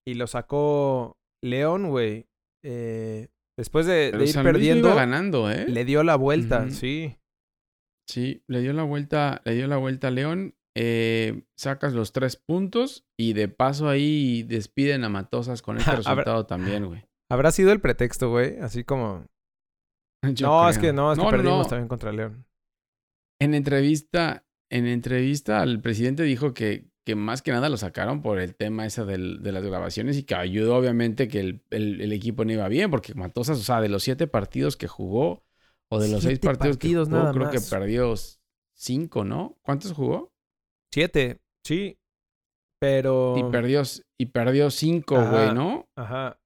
[0.07, 2.27] Y lo sacó León, güey.
[2.63, 3.27] Eh,
[3.57, 4.95] después de, ir perdiendo.
[4.95, 5.67] ganando, ¿eh?
[5.67, 7.17] Le dio la vuelta, sí.
[8.07, 10.55] Sí, le dio la vuelta, le dio la vuelta a León.
[10.75, 16.45] Eh, sacas los tres puntos y de paso ahí despiden a Matosas con este resultado
[16.45, 17.03] también, güey.
[17.29, 18.57] Habrá sido el pretexto, güey.
[18.59, 19.25] Así como
[20.41, 22.45] no, es que no, es que perdimos también contra León.
[23.39, 28.39] En entrevista, en entrevista, el presidente dijo que, que más que nada lo sacaron por
[28.39, 29.17] el tema ese de
[29.51, 33.63] las grabaciones y que ayudó obviamente que el, equipo no iba bien, porque Matosas, o
[33.63, 35.43] sea, de los siete partidos que jugó,
[35.89, 38.13] o de los seis partidos, que jugó, creo que perdió
[38.75, 39.57] cinco, ¿no?
[39.63, 40.31] ¿Cuántos jugó?
[40.93, 41.97] Siete, sí.
[42.79, 43.35] Pero.
[43.37, 43.83] Y perdió,
[44.19, 45.87] y perdió cinco, güey, ¿no?
[45.97, 46.39] Ajá.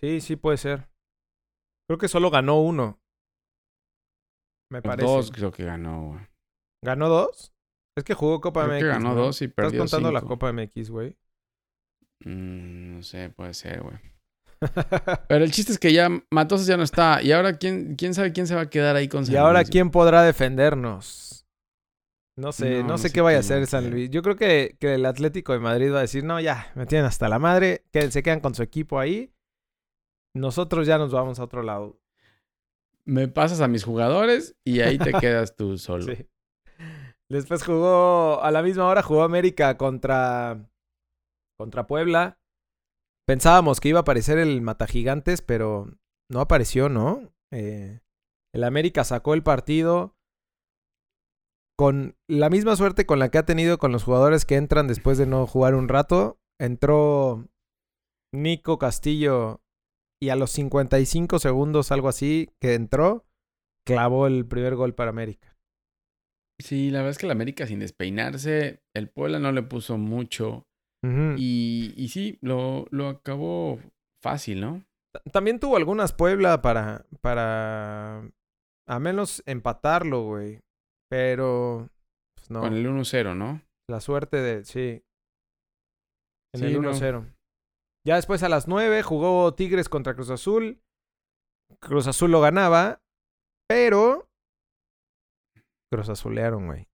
[0.00, 0.88] Sí, sí puede ser.
[1.88, 2.98] Creo que solo ganó uno.
[4.70, 5.06] Me parece.
[5.06, 6.26] Dos creo que ganó, güey.
[6.84, 7.52] ¿Ganó dos?
[7.96, 8.82] Es que jugó Copa creo MX.
[8.82, 11.16] Que ganó dos y perdió ¿Estás contando la Copa MX, güey?
[12.24, 13.96] Mm, no sé, puede ser, güey.
[15.28, 17.22] Pero el chiste es que ya Matosas ya no está.
[17.22, 19.64] Y ahora, ¿quién, quién sabe quién se va a quedar ahí con San Y ahora,
[19.64, 21.46] ¿quién podrá defendernos?
[22.38, 24.10] No sé, no, sé, qué vaya a hacer San Luis.
[24.10, 27.04] Yo creo que, que, el Atlético de Madrid va a decir, no, ya, me tienen
[27.04, 29.32] hasta la madre, que se quedan con su equipo ahí.
[30.34, 32.00] Nosotros ya nos vamos a otro lado.
[33.04, 36.04] Me pasas a mis jugadores y ahí te quedas tú solo.
[36.04, 36.28] Sí.
[37.28, 40.64] Después jugó, a la misma hora jugó América contra,
[41.56, 42.38] contra Puebla.
[43.26, 45.90] Pensábamos que iba a aparecer el Matagigantes, pero
[46.30, 47.32] no apareció, ¿no?
[47.50, 47.98] Eh,
[48.54, 50.17] el América sacó el partido
[51.78, 55.16] con la misma suerte con la que ha tenido con los jugadores que entran después
[55.16, 56.40] de no jugar un rato.
[56.60, 57.46] Entró
[58.34, 59.60] Nico Castillo
[60.20, 63.24] y a los 55 segundos, algo así, que entró,
[63.86, 65.56] clavó el primer gol para América.
[66.60, 70.64] Sí, la verdad es que la América sin despeinarse, el Puebla no le puso mucho.
[71.04, 73.78] y, y, sí, lo, lo acabó
[74.20, 74.84] fácil, ¿no?
[75.32, 78.28] También tuvo algunas Puebla para, para
[78.88, 80.58] a menos empatarlo, güey.
[81.10, 81.88] Pero,
[82.36, 82.60] pues no.
[82.60, 83.62] Con el 1-0, ¿no?
[83.88, 85.02] La suerte de, sí.
[86.54, 87.34] En el 1-0.
[88.06, 90.80] Ya después a las 9 jugó Tigres contra Cruz Azul.
[91.80, 93.02] Cruz Azul lo ganaba,
[93.68, 94.28] pero
[95.90, 96.88] Cruz Azulearon, güey.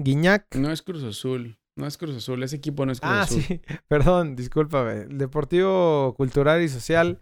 [0.00, 0.54] Guiñac.
[0.56, 1.58] No es Cruz Azul.
[1.76, 2.42] No es Cruz Azul.
[2.42, 3.38] Ese equipo no es Cruz ah, Azul.
[3.40, 3.60] Ah, sí.
[3.88, 5.06] Perdón, discúlpame.
[5.06, 7.20] Deportivo Cultural y Social.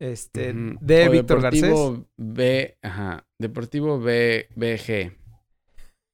[0.00, 1.62] Este, de Víctor Garcés.
[1.62, 3.26] Deportivo B, ajá.
[3.38, 5.12] Deportivo B, BG.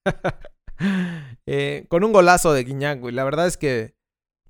[1.46, 3.14] eh, con un golazo de Guiñac, güey.
[3.14, 3.94] La verdad es que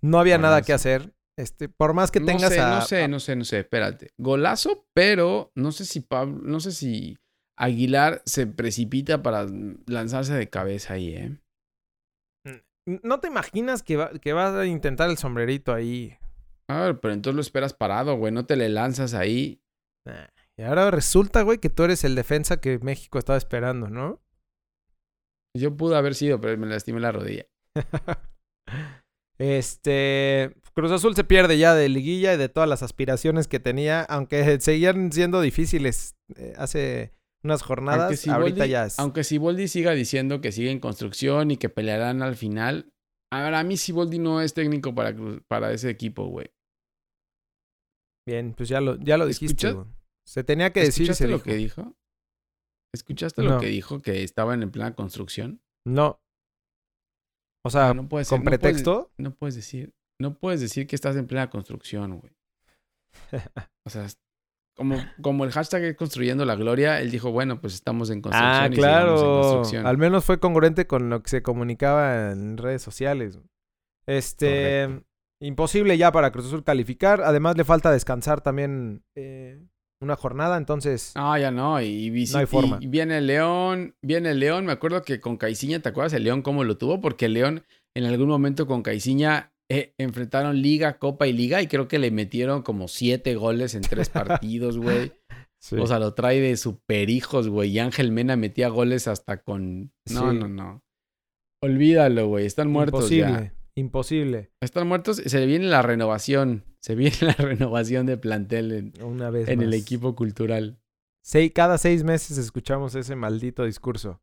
[0.03, 1.15] no había nada que hacer.
[1.39, 4.09] Este, por más que tengas no sé, a, No sé, no sé, no sé, espérate.
[4.19, 7.19] Golazo, pero no sé si Pablo, no sé si
[7.59, 9.47] Aguilar se precipita para
[9.87, 11.39] lanzarse de cabeza ahí, ¿eh?
[12.47, 16.17] Mm, ¿No te imaginas que, va, que vas a intentar el sombrerito ahí?
[16.69, 18.33] A ver, pero entonces lo esperas parado, güey.
[18.33, 19.63] No te le lanzas ahí.
[20.57, 24.21] Y ahora resulta, güey, que tú eres el defensa que México estaba esperando, ¿no?
[25.57, 27.47] Yo pude haber sido, pero me lastimé la rodilla.
[29.39, 30.55] Este.
[30.73, 34.61] Cruz Azul se pierde ya de liguilla y de todas las aspiraciones que tenía, aunque
[34.61, 38.27] seguían siendo difíciles eh, hace unas jornadas.
[38.29, 38.99] ahorita ya es.
[38.99, 42.93] Aunque Siboldi siga diciendo que sigue en construcción y que pelearán al final.
[43.31, 45.15] A ver, a mí Siboldi no es técnico para,
[45.49, 46.51] para ese equipo, güey.
[48.27, 49.77] Bien, pues ya lo, ya lo dijiste.
[50.27, 51.05] Se tenía que decir.
[51.05, 51.97] ¿Escuchaste lo que dijo?
[52.93, 54.01] ¿Escuchaste lo que dijo?
[54.01, 55.61] Que estaban en plena construcción.
[55.85, 56.21] No.
[57.65, 59.13] O sea, no ser, ¿con pretexto?
[59.19, 59.93] No puedes, decir.
[60.21, 62.33] no puedes decir que estás en plena construcción, güey.
[63.85, 64.07] O sea,
[64.77, 68.65] como, como el hashtag es construyendo la gloria, él dijo, bueno, pues estamos en construcción.
[68.65, 69.63] Ah, claro.
[69.85, 73.39] Al menos fue congruente con lo que se comunicaba en redes sociales.
[74.07, 75.03] Este,
[75.41, 77.23] imposible ya para Cruz Azul calificar.
[77.23, 79.61] Además le falta descansar también eh,
[80.01, 81.13] una jornada, entonces.
[81.15, 82.79] Ah, ya no, y, no hay forma.
[82.81, 84.67] Y viene el León, viene el León.
[84.67, 87.01] Me acuerdo que con Caiciña, ¿te acuerdas el León cómo lo tuvo?
[87.01, 87.65] Porque el León
[87.97, 92.11] en algún momento con Caiciña eh, enfrentaron Liga, Copa y Liga y creo que le
[92.11, 95.13] metieron como siete goles en tres partidos, güey.
[95.73, 97.71] O sea, lo trae de super hijos, güey.
[97.71, 99.91] Y Ángel Mena metía goles hasta con.
[100.09, 100.85] No, no, no.
[101.61, 102.47] Olvídalo, güey.
[102.47, 103.56] Están muertos Imposible.
[103.77, 104.51] Imposible.
[104.61, 105.19] Están muertos.
[105.19, 106.65] Se viene la renovación.
[106.81, 110.81] Se viene la renovación de plantel en, Una vez en el equipo cultural.
[111.55, 114.23] cada seis meses escuchamos ese maldito discurso.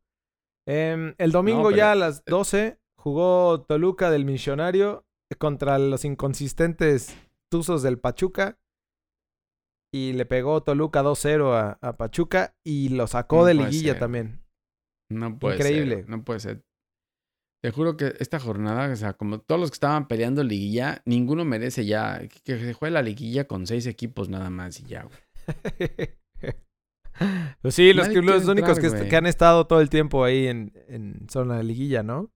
[0.66, 5.06] Em, el domingo ya a las 12 jugó Toluca del Misionario
[5.38, 7.14] contra los inconsistentes
[7.48, 8.58] Tuzos del Pachuca.
[9.92, 14.40] Y le pegó Toluca 2-0 a, Pachuca y lo sacó de liguilla también.
[15.08, 16.04] No puede Increíble.
[16.08, 16.64] No puede ser.
[17.64, 21.46] Te juro que esta jornada, o sea, como todos los que estaban peleando liguilla, ninguno
[21.46, 25.18] merece ya que, se juegue la liguilla con seis equipos nada más y ya, güey.
[27.62, 31.64] pues sí, los, únicos que, han estado todo el tiempo ahí en, en zona de
[31.64, 32.30] liguilla, ¿no?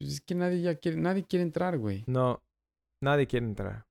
[0.00, 2.02] Pues es que nadie ya quiere, nadie quiere entrar, güey.
[2.08, 2.42] No,
[3.00, 3.86] nadie quiere entrar.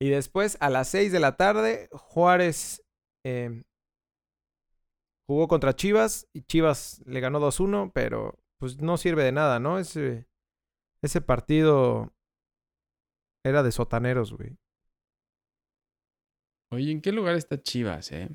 [0.00, 2.80] Y después, a las 6 de la tarde, Juárez
[3.26, 3.64] em,
[5.28, 9.80] jugó contra Chivas y Chivas le ganó 2-1, pero pues no sirve de nada, ¿no?
[9.80, 10.28] Ese,
[11.02, 12.14] ese partido
[13.44, 14.56] era de sotaneros, güey.
[16.70, 18.28] Oye, ¿en qué lugar está Chivas, eh?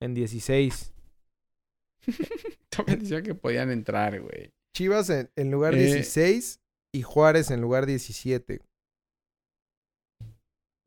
[0.00, 0.94] En 16.
[2.68, 4.52] También decía que podían entrar, güey.
[4.76, 6.60] Chivas en, lugar 16 eh,
[6.92, 8.62] y Juárez en lugar 17.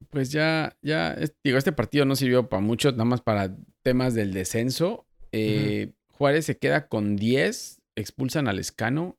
[0.10, 4.32] Pues ya, ya, digo, este partido no sirvió para mucho, nada más para temas del
[4.32, 5.06] descenso.
[5.34, 9.18] Eh, Juárez se queda con 10, expulsan al Escano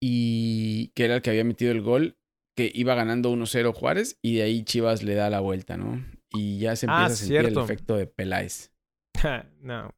[0.00, 2.18] y que era el que había metido el gol,
[2.56, 6.04] que iba ganando 1-0 Juárez y de ahí Chivas le da la vuelta, ¿no?
[6.30, 8.72] Y ya se empieza ah, a sentir el efecto de Peláez.
[9.60, 9.94] no.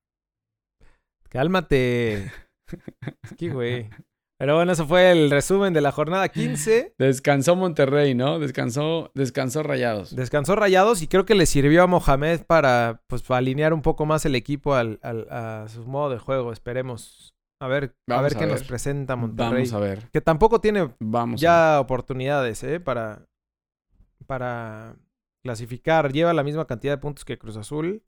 [1.29, 2.31] Cálmate.
[3.38, 3.88] Qué güey.
[4.40, 6.94] Pero bueno, eso fue el resumen de la jornada 15.
[6.99, 8.38] Descansó Monterrey, ¿no?
[8.38, 10.16] Descansó, descansó Rayados.
[10.16, 14.25] Descansó Rayados y creo que le sirvió a Mohamed para, pues, alinear un poco más
[14.25, 16.55] el equipo al, a su modo de juego.
[16.55, 17.35] Esperemos.
[17.62, 19.66] A ver, a ver qué nos presenta Monterrey.
[19.68, 20.11] Vamos a ver.
[20.11, 20.94] Que tampoco tiene
[21.35, 22.81] ya oportunidades, ¿eh?
[22.81, 23.29] Para,
[24.27, 24.96] para
[25.44, 26.11] clasificar.
[26.11, 28.03] Lleva la misma cantidad de puntos que Cruz Azul.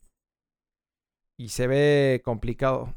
[1.39, 2.95] Y se ve complicado.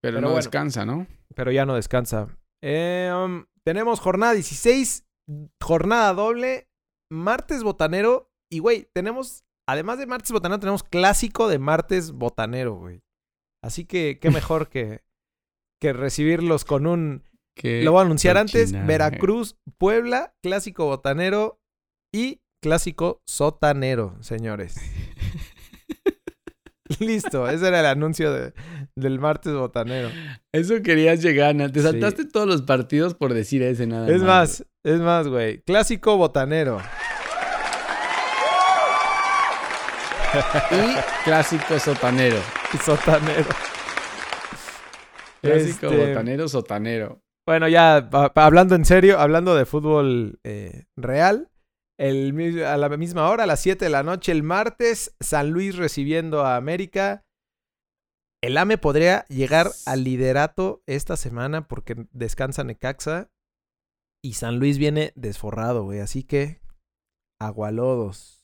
[0.00, 1.06] Pero, no descansa, ¿no?
[1.34, 2.28] Pero ya no descansa.
[2.62, 5.06] Eh, um, tenemos jornada 16,
[5.62, 6.70] jornada doble,
[7.10, 8.32] martes botanero.
[8.50, 13.02] Y, güey, tenemos, además de martes botanero, tenemos clásico de martes botanero, güey.
[13.62, 15.02] Así que, qué mejor que,
[15.80, 17.24] que recibirlos con un...
[17.62, 18.72] lo voy a anunciar antes.
[18.86, 21.60] Veracruz, Puebla, clásico botanero
[22.14, 24.76] y clásico sotanero, señores.
[27.00, 28.54] Listo, ese era el anuncio de,
[28.96, 30.10] del martes botanero.
[30.52, 35.00] Eso querías llegar, Te saltaste todos los partidos por decir ese nada Es más, es
[35.00, 35.60] más, güey.
[35.62, 36.80] Clásico botanero.
[40.70, 42.38] y clásico sotanero.
[42.84, 43.48] Sotanero.
[45.40, 47.22] Clásico este, botanero, sotanero.
[47.46, 51.50] Bueno, ya hablando en serio, hablando de fútbol eh, real,
[51.98, 55.76] el, a la misma hora, a las 7 de la noche, el martes, San Luis
[55.76, 57.24] recibiendo a América.
[58.42, 63.30] El AME podría llegar al liderato esta semana porque descansa Necaxa.
[64.22, 66.00] Y San Luis viene desforrado, güey.
[66.00, 66.60] Así que,
[67.40, 68.38] agualodos.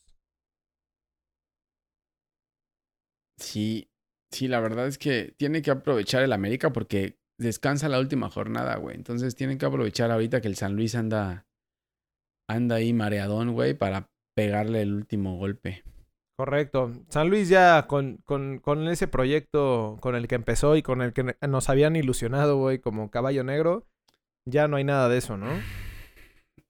[3.39, 3.89] Sí,
[4.35, 8.77] sí, la verdad es que tiene que aprovechar el América porque descansa la última jornada,
[8.77, 8.97] güey.
[8.97, 11.47] Entonces tienen que aprovechar ahorita que el San Luis anda
[12.49, 15.85] anda ahí mareadón, güey, para pegarle el último golpe.
[16.37, 16.93] Correcto.
[17.09, 21.13] San Luis ya con, con, con, ese proyecto con el que empezó y con el
[21.13, 23.87] que nos habían ilusionado, güey, como caballo negro,
[24.45, 25.49] ya no hay nada de eso, ¿no?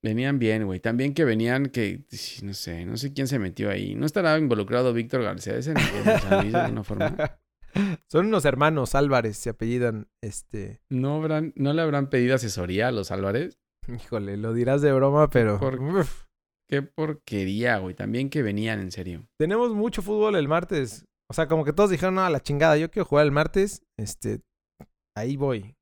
[0.03, 0.79] Venían bien, güey.
[0.79, 2.05] También que venían que,
[2.43, 3.95] no sé, no sé quién se metió ahí.
[3.95, 5.55] ¿No estará involucrado Víctor García?
[5.55, 7.15] ¿Es en, San Luis de alguna forma?
[8.11, 10.81] Son unos hermanos Álvarez, se apellidan, este...
[10.89, 13.59] ¿No, habrán, ¿No le habrán pedido asesoría a los Álvarez?
[13.87, 15.59] Híjole, lo dirás de broma, pero.
[16.69, 17.93] Qué, porquería, güey.
[17.93, 19.27] También que venían, en serio.
[19.39, 21.05] Tenemos mucho fútbol el martes.
[21.29, 23.83] O sea, como que todos dijeron, no, a la chingada, yo quiero jugar el martes.
[23.99, 24.41] Este.
[25.15, 25.75] Ahí voy.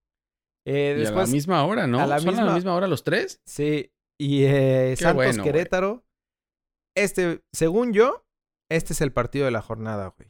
[0.68, 2.00] Eh, después, a la misma hora, ¿no?
[2.00, 2.42] A la, misma...
[2.42, 3.42] a la misma hora los tres?
[3.46, 3.92] Sí.
[4.20, 6.04] y eh, Santos Querétaro.
[6.96, 8.26] Este, según yo,
[8.70, 10.30] este es el partido de la jornada, güey.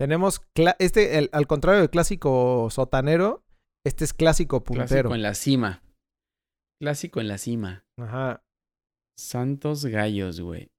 [0.00, 0.40] Tenemos,
[0.78, 3.44] este, al contrario del clásico sotanero,
[3.84, 4.86] este es clásico puntero.
[4.86, 5.82] Clásico en la cima.
[6.80, 7.84] Clásico en la cima.
[7.98, 8.44] Ajá.
[9.18, 10.70] Santos Gallos, güey.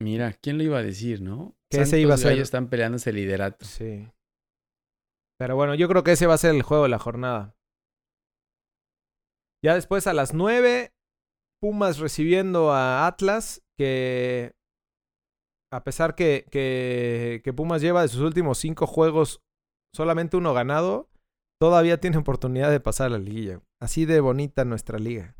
[0.00, 1.56] Mira, ¿quién lo iba a decir, no?
[1.70, 2.30] Que ese iba a ser.
[2.30, 3.64] Gallos están peleando ese liderato.
[3.64, 4.08] Sí.
[5.40, 7.56] Pero bueno, yo creo que ese va a ser el juego de la jornada.
[9.64, 10.92] Ya después a las 9,
[11.60, 14.52] Pumas recibiendo a Atlas, que
[15.70, 19.42] a pesar que, que, Pumas lleva de sus últimos cinco juegos
[19.94, 21.10] solamente uno ganado,
[21.60, 23.60] todavía tiene oportunidad de pasar a la liguilla.
[23.80, 25.36] Así de bonita nuestra liga.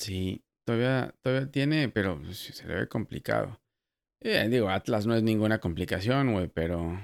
[0.00, 3.60] Sí, todavía, todavía tiene, pero pues, se le ve complicado.
[4.20, 6.98] Eh, digo, Atlas no es ninguna complicación, güey, pero,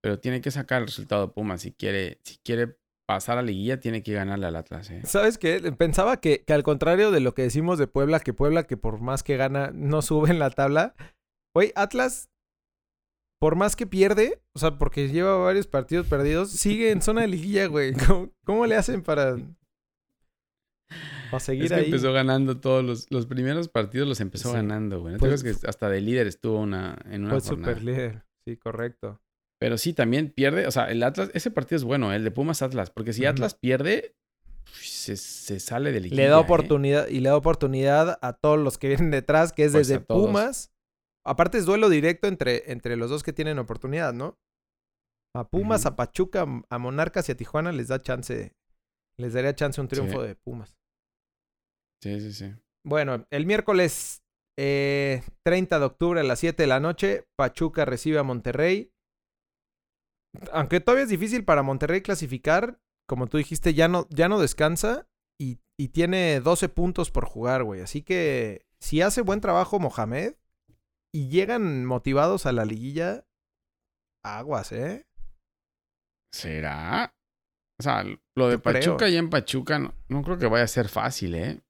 [0.00, 2.76] pero tiene que sacar el resultado Pumas si quiere, si quiere
[3.14, 4.88] pasar a la liguilla, tiene que ganarle al Atlas.
[4.88, 5.02] ¿eh?
[5.04, 5.60] ¿Sabes qué?
[5.76, 9.00] Pensaba que, que, al contrario de lo que decimos de Puebla, que Puebla, que por
[9.00, 10.94] más que gana, no sube en la tabla.
[11.52, 12.30] Güey, Atlas
[13.40, 17.28] por más que pierde, o sea, porque lleva varios partidos perdidos, sigue en zona de
[17.28, 17.94] liguilla, güey.
[18.44, 19.36] ¿Cómo, le hacen para,
[21.30, 25.14] para seguir es que empezó ganando todos los, los primeros partidos, los empezó ganando, güey.
[25.14, 29.20] ¿No pues, que hasta de líder estuvo una, en una fue super líder, sí, correcto.
[29.60, 32.62] Pero sí, también pierde, o sea, el Atlas, ese partido es bueno, el de Pumas
[32.62, 34.16] Atlas, porque si Atlas pierde,
[34.72, 36.22] se, se, sale de liguilla.
[36.22, 36.40] Le da ¿eh?
[36.40, 40.00] oportunidad, y le da oportunidad a todos los que vienen detrás, que es pues desde
[40.00, 40.72] Pumas
[41.24, 44.38] Aparte es duelo directo entre, entre los dos que tienen oportunidad, ¿no?
[45.34, 48.56] A Pumas, a Pachuca, a Monarcas y a Tijuana les da chance,
[49.18, 50.78] les daría chance un triunfo de Pumas.
[52.02, 52.54] Sí, sí, sí.
[52.84, 54.22] Bueno, el miércoles
[54.56, 58.92] 30 eh, de octubre a las 7 de la noche, Pachuca recibe a Monterrey.
[60.52, 65.08] Aunque todavía es difícil para Monterrey clasificar, como tú dijiste, ya no, ya no descansa
[65.40, 67.80] y, y tiene 12 puntos por jugar, güey.
[67.80, 70.34] Así que si hace buen trabajo Mohamed,
[71.12, 73.26] y llegan motivados a la liguilla,
[74.24, 75.06] aguas, ¿eh?
[76.32, 77.14] ¿Será?
[77.78, 78.04] O sea,
[78.36, 81.60] lo de Pachuca y en Pachuca no, no, creo que vaya a ser fácil, ¿eh?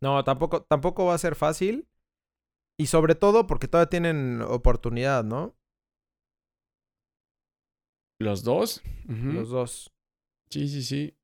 [0.00, 1.88] No, tampoco, tampoco va a ser fácil.
[2.78, 5.54] Y sobre todo porque todavía tienen oportunidad, ¿no?
[8.24, 8.82] ¿Los dos?
[9.06, 9.92] Los dos.
[10.50, 11.14] Sí, sí, sí.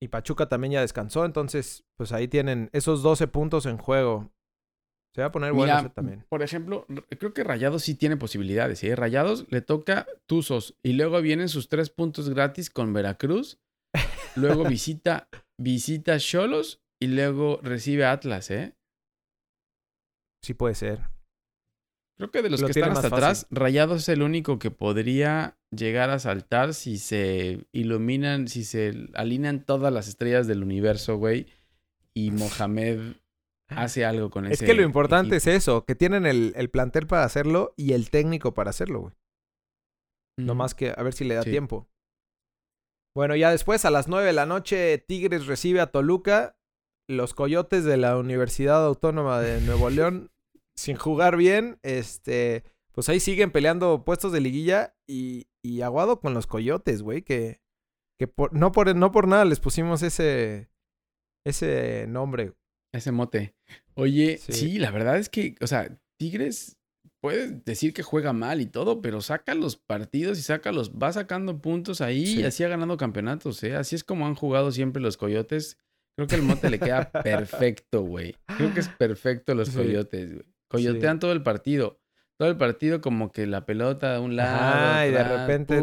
[0.00, 4.30] Y Pachuca también ya descansó, entonces, pues ahí tienen esos 12 puntos en juego.
[5.14, 6.24] Se va a poner bueno también.
[6.28, 6.86] Por ejemplo,
[7.18, 8.84] creo que Rayados sí tiene posibilidades.
[8.84, 8.94] ¿eh?
[8.94, 13.58] Rayados le toca Tuzos y luego vienen sus tres puntos gratis con Veracruz.
[14.36, 15.28] Luego visita
[15.58, 18.76] visita Cholos y luego recibe Atlas, ¿eh?
[20.42, 21.08] Sí puede ser.
[22.16, 26.08] Creo que de los que están hasta atrás, Rayados es el único que podría llegar
[26.08, 31.46] a saltar si se iluminan, si se alinean todas las estrellas del universo, güey.
[32.14, 33.16] Y Mohamed
[33.68, 34.54] hace algo con ese.
[34.54, 38.08] Es que lo importante es eso, que tienen el, el, plantel para hacerlo y el
[38.08, 39.14] técnico para hacerlo, güey.
[40.38, 41.88] No más que a ver si le da tiempo.
[43.14, 46.58] Bueno, ya después a las 9 de la noche Tigres recibe a Toluca.
[47.08, 50.30] Los Coyotes de la Universidad Autónoma de Nuevo León,
[50.76, 56.34] sin jugar bien, este, pues ahí siguen peleando puestos de liguilla y, y aguado con
[56.34, 57.60] los Coyotes, güey, que,
[58.18, 60.70] que por, no, por, no por nada les pusimos ese,
[61.44, 62.54] ese nombre.
[62.94, 63.54] Ese mote.
[63.94, 64.78] Oye, sí.
[64.78, 66.76] la verdad es que, o sea, Tigres
[67.20, 71.12] puede decir que juega mal y todo, pero saca los partidos y saca los, va
[71.12, 73.74] sacando puntos ahí y así ha ganado campeonatos, ¿eh?
[73.74, 75.78] Así es como han jugado siempre los Coyotes.
[76.16, 78.36] Creo que el mote le queda perfecto, güey.
[78.56, 80.55] Creo que es perfecto los Coyotes, güey.
[80.68, 82.00] Coyotean todo el partido.
[82.38, 84.58] Todo el partido como que la pelota de un lado.
[84.60, 85.80] Ah, y de repente,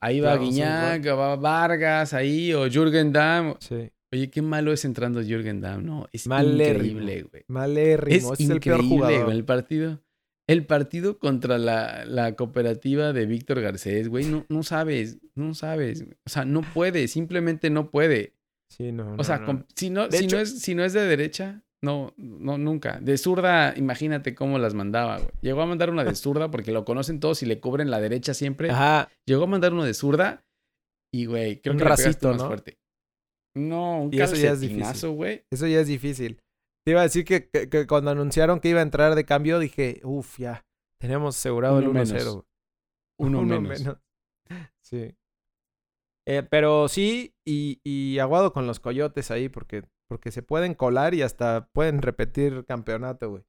[0.00, 3.54] ahí va Guiñac, va Vargas, ahí, o Jürgen Damm.
[3.60, 3.90] Sí.
[4.10, 6.06] Oye, qué malo es entrando Jürgen Damm, ¿no?
[6.12, 7.44] Es increíble, güey.
[7.48, 8.32] Malérrimo.
[8.32, 9.30] Es, es el peor jugador.
[9.30, 10.00] El partido,
[10.46, 16.06] el partido contra la, la cooperativa de Víctor Garcés, güey, no, no sabes, no sabes.
[16.24, 18.34] O sea, no puede, simplemente no puede.
[18.68, 19.14] Sí, no.
[19.18, 19.44] O sea,
[19.74, 22.98] si, no, si, no es, si no es de derecha, no, no, nunca.
[23.00, 25.30] De zurda, imagínate cómo las mandaba, güey.
[25.42, 28.34] Llegó a mandar una de zurda porque lo conocen todos y le cubren la derecha
[28.34, 28.70] siempre.
[28.70, 29.08] Ajá.
[29.26, 30.44] Llegó a mandar uno de zurda
[31.12, 32.78] y, güey, creo que racito, más fuerte.
[33.56, 35.10] No, un eso ya es difícil.
[35.10, 35.44] güey.
[35.50, 36.40] Eso ya es difícil.
[36.84, 40.00] Te iba a decir que, que, cuando anunciaron que iba a entrar de cambio, dije,
[40.04, 40.64] uff, ya,
[40.98, 42.44] tenemos asegurado el 1-0.
[43.18, 43.98] Uno, menos.
[44.80, 45.14] Sí.
[46.26, 51.14] Eh, pero sí, y, y, aguado con los coyotes ahí, porque, porque se pueden colar
[51.14, 53.44] y hasta pueden repetir campeonato, güey.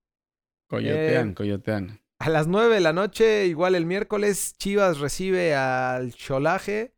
[0.69, 2.01] Coyotean, eh, coyotean.
[2.19, 6.93] A las 9 de la noche, igual el miércoles, Chivas recibe al Cholaje.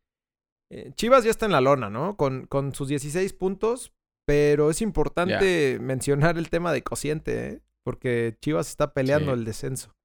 [0.70, 2.16] Eh, Chivas ya está en la lona, ¿no?
[2.16, 3.92] Con, con sus 16 puntos,
[4.24, 7.62] Pero es importante mencionar el tema de cociente, ¿eh?
[7.84, 9.96] Porque Chivas está peleando el descenso.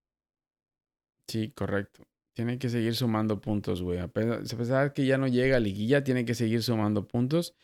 [1.28, 2.04] Sí, correcto.
[2.38, 3.98] Tiene que seguir sumando puntos, güey.
[3.98, 7.56] A pesar que ya no llega a liguilla, tiene que seguir sumando puntos.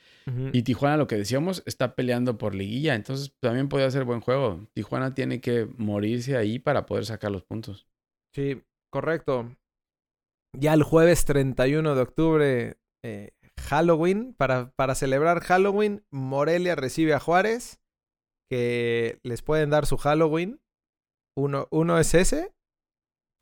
[0.52, 2.96] Y Tijuana, lo que decíamos, está peleando por liguilla.
[2.96, 4.68] Entonces también podría ser buen juego.
[4.74, 7.86] Tijuana tiene que morirse ahí para poder sacar los puntos.
[8.34, 9.56] Sí, correcto.
[10.58, 14.34] Ya el jueves 31 de octubre, eh, Halloween.
[14.34, 17.80] Para, para celebrar Halloween, Morelia recibe a Juárez.
[18.50, 20.60] Que les pueden dar su Halloween.
[21.38, 22.56] Uno, uno es ese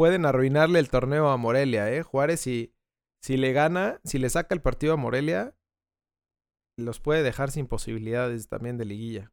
[0.02, 2.02] pueden arruinarle el torneo a Morelia, ¿eh?
[2.02, 2.74] Juárez, si,
[3.24, 5.56] si le gana, si le saca el partido a Morelia,
[6.76, 9.32] los puede dejar sin posibilidades también de liguilla.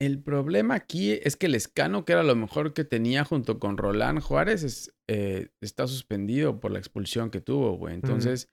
[0.00, 3.76] El problema aquí es que el escano, que era lo mejor que tenía junto con
[3.76, 7.96] Roland Juárez, eh, está suspendido por la expulsión que tuvo, güey.
[7.96, 8.48] Entonces,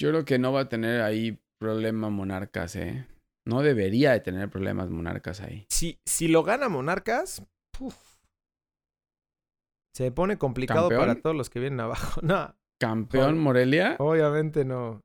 [0.00, 3.06] yo creo que no va a tener ahí problema Monarcas, ¿eh?
[3.46, 5.66] No debería de tener problemas Monarcas ahí.
[5.68, 7.42] Si, si lo gana Monarcas,
[9.94, 12.20] se pone complicado para todos los que vienen abajo.
[12.24, 12.54] No.
[12.80, 13.96] ¿Campeón Morelia?
[13.98, 15.02] Obviamente no.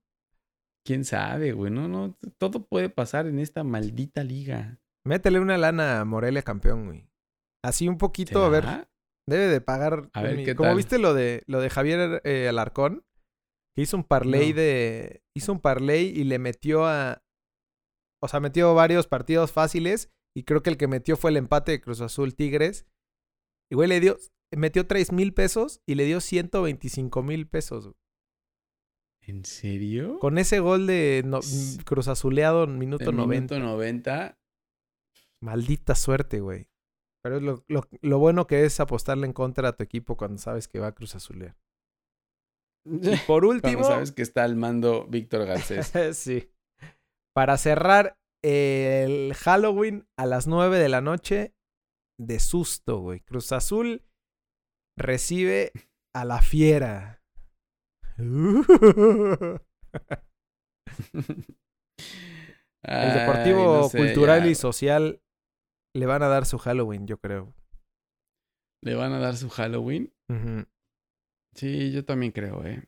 [0.85, 1.71] ¿Quién sabe, güey?
[1.71, 2.15] No, no.
[2.37, 4.79] Todo puede pasar en esta maldita liga.
[5.03, 7.09] Métele una lana a Morelia campeón, güey.
[7.63, 8.87] Así un poquito, a ver.
[9.27, 10.09] Debe de pagar.
[10.13, 13.03] A ver, ¿qué Como viste lo de, lo de Javier eh, Alarcón,
[13.75, 15.23] que hizo un parlay de.
[15.35, 17.23] Hizo un parlay y le metió a.
[18.23, 20.11] O sea, metió varios partidos fáciles.
[20.37, 22.85] Y creo que el que metió fue el empate de Cruz Azul Tigres.
[23.71, 24.17] Y güey le dio
[24.55, 27.93] metió 3 mil pesos y le dio 125 mil pesos.
[29.21, 30.19] ¿En serio?
[30.19, 31.25] Con ese gol de
[31.83, 33.55] Cruz Azuleado en minuto 90.
[33.55, 34.37] Minuto 90.
[35.41, 36.69] Maldita suerte, güey.
[37.23, 37.65] Pero lo,
[38.01, 40.91] lo, bueno que es apostarle en contra a tu equipo cuando sabes que va a
[40.91, 41.57] Cruz Azulear.
[42.85, 43.79] Y por último.
[43.79, 45.91] Cuando sabes que está al mando Víctor Garcés.
[46.17, 46.51] sí.
[47.33, 51.55] Para cerrar el Halloween a las 9 de la noche,
[52.19, 53.21] de susto, güey.
[53.21, 54.03] Cruz Azul
[54.97, 55.71] recibe
[56.13, 57.21] a la fiera.
[62.83, 65.21] El Deportivo Cultural y Social
[65.95, 67.53] le van a dar su Halloween, yo creo.
[68.83, 70.13] ¿Le van a dar su Halloween?
[71.55, 72.83] Sí, yo también creo, eh.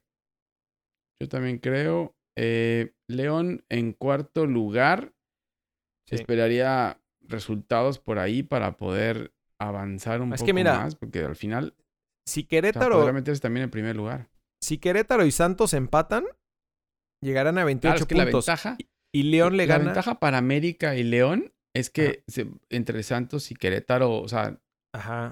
[1.20, 2.16] Yo también creo.
[2.38, 5.14] Eh, León en cuarto lugar.
[6.10, 11.76] Esperaría resultados por ahí para poder avanzar un poco más, porque al final
[12.28, 12.98] si Querétaro.
[12.98, 14.30] podrá meterse también en primer lugar.
[14.62, 16.26] Si Querétaro y Santos empatan,
[17.24, 18.18] llegarán a 28 puntos.
[18.18, 18.78] La ventaja,
[19.14, 19.80] y León le gana.
[19.80, 22.24] La ventaja para América y León es que
[22.70, 24.60] entre Santos y Querétaro, o sea,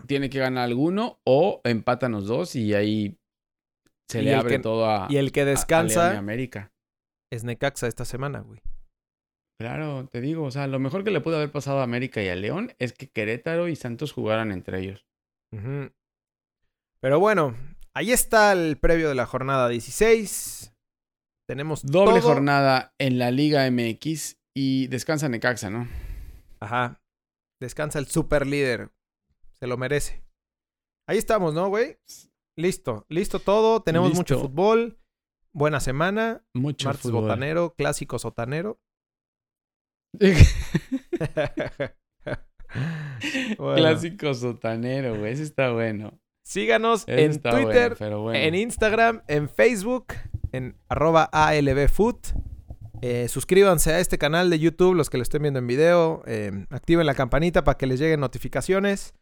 [0.07, 3.17] tiene que ganar alguno o empatan los dos y ahí
[4.09, 5.07] se le abre todo a.
[5.09, 6.11] Y el que descansa.
[6.11, 6.71] A, América.
[7.31, 8.61] Es Necaxa esta semana, güey.
[9.59, 12.27] Claro, te digo, o sea, lo mejor que le pudo haber pasado a América y
[12.27, 15.05] a León es que Querétaro y Santos jugaran entre ellos.
[17.01, 17.55] Pero bueno,
[17.93, 20.73] ahí está el previo de la jornada 16.
[21.47, 25.87] Tenemos doble jornada en la Liga MX y descansa Necaxa, ¿no?
[26.59, 27.01] Ajá.
[27.61, 28.91] Descansa el super líder.
[29.53, 30.23] Se lo merece.
[31.07, 31.99] Ahí estamos, ¿no, güey?
[32.57, 33.81] Listo, listo todo.
[33.83, 34.97] Tenemos mucho fútbol.
[35.53, 36.43] Buena semana.
[36.53, 38.79] Mucho Martes botanero, clásico sotanero.
[43.57, 45.33] Clásico sotanero, güey.
[45.33, 46.19] Ese está bueno.
[46.45, 50.13] Síganos en Twitter, en Instagram, en Facebook,
[50.51, 52.17] en arroba ALBFood.
[53.01, 56.21] Eh, suscríbanse a este canal de YouTube, los que lo estén viendo en video.
[56.27, 59.15] Eh, activen la campanita para que les lleguen notificaciones.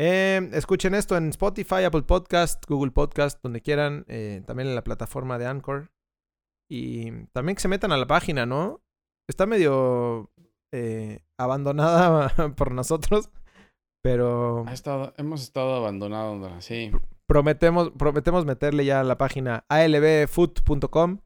[0.00, 4.04] Eh, escuchen esto en Spotify, Apple Podcast, Google Podcast, donde quieran.
[4.44, 5.92] también en la plataforma de Anchor.
[6.68, 8.80] Y también que se metan a la página, ¿no?
[9.28, 10.32] Está medio
[11.38, 13.30] abandonada por nosotros.
[14.06, 14.64] Pero.
[15.16, 16.92] hemos estado abandonados, sí.
[17.28, 21.18] Prometemos, prometemos meterle ya a la página albfood.com.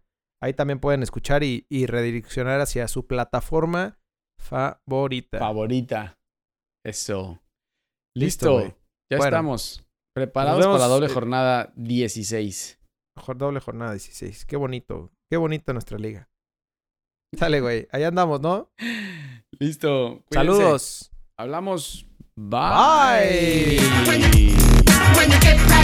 [0.43, 4.01] Ahí también pueden escuchar y, redireccionar hacia su plataforma
[4.41, 5.39] favorita.
[5.39, 6.19] Favorita.
[6.83, 7.43] Eso.
[8.17, 8.75] Listo.
[9.13, 9.87] ya estamos.
[10.17, 12.81] Preparados para la doble eh, jornada 16.
[13.37, 14.47] Doble jornada 16.
[14.47, 15.13] Qué bonito.
[15.31, 16.31] Qué bonito nuestra liga.
[17.37, 17.89] Sale, güey.
[17.93, 18.73] Ahí andamos, ¿no?
[19.61, 20.25] Listo.
[20.31, 21.13] Saludos.
[21.37, 22.10] Hablamos
[22.49, 23.79] Bye.
[24.07, 25.80] Bye.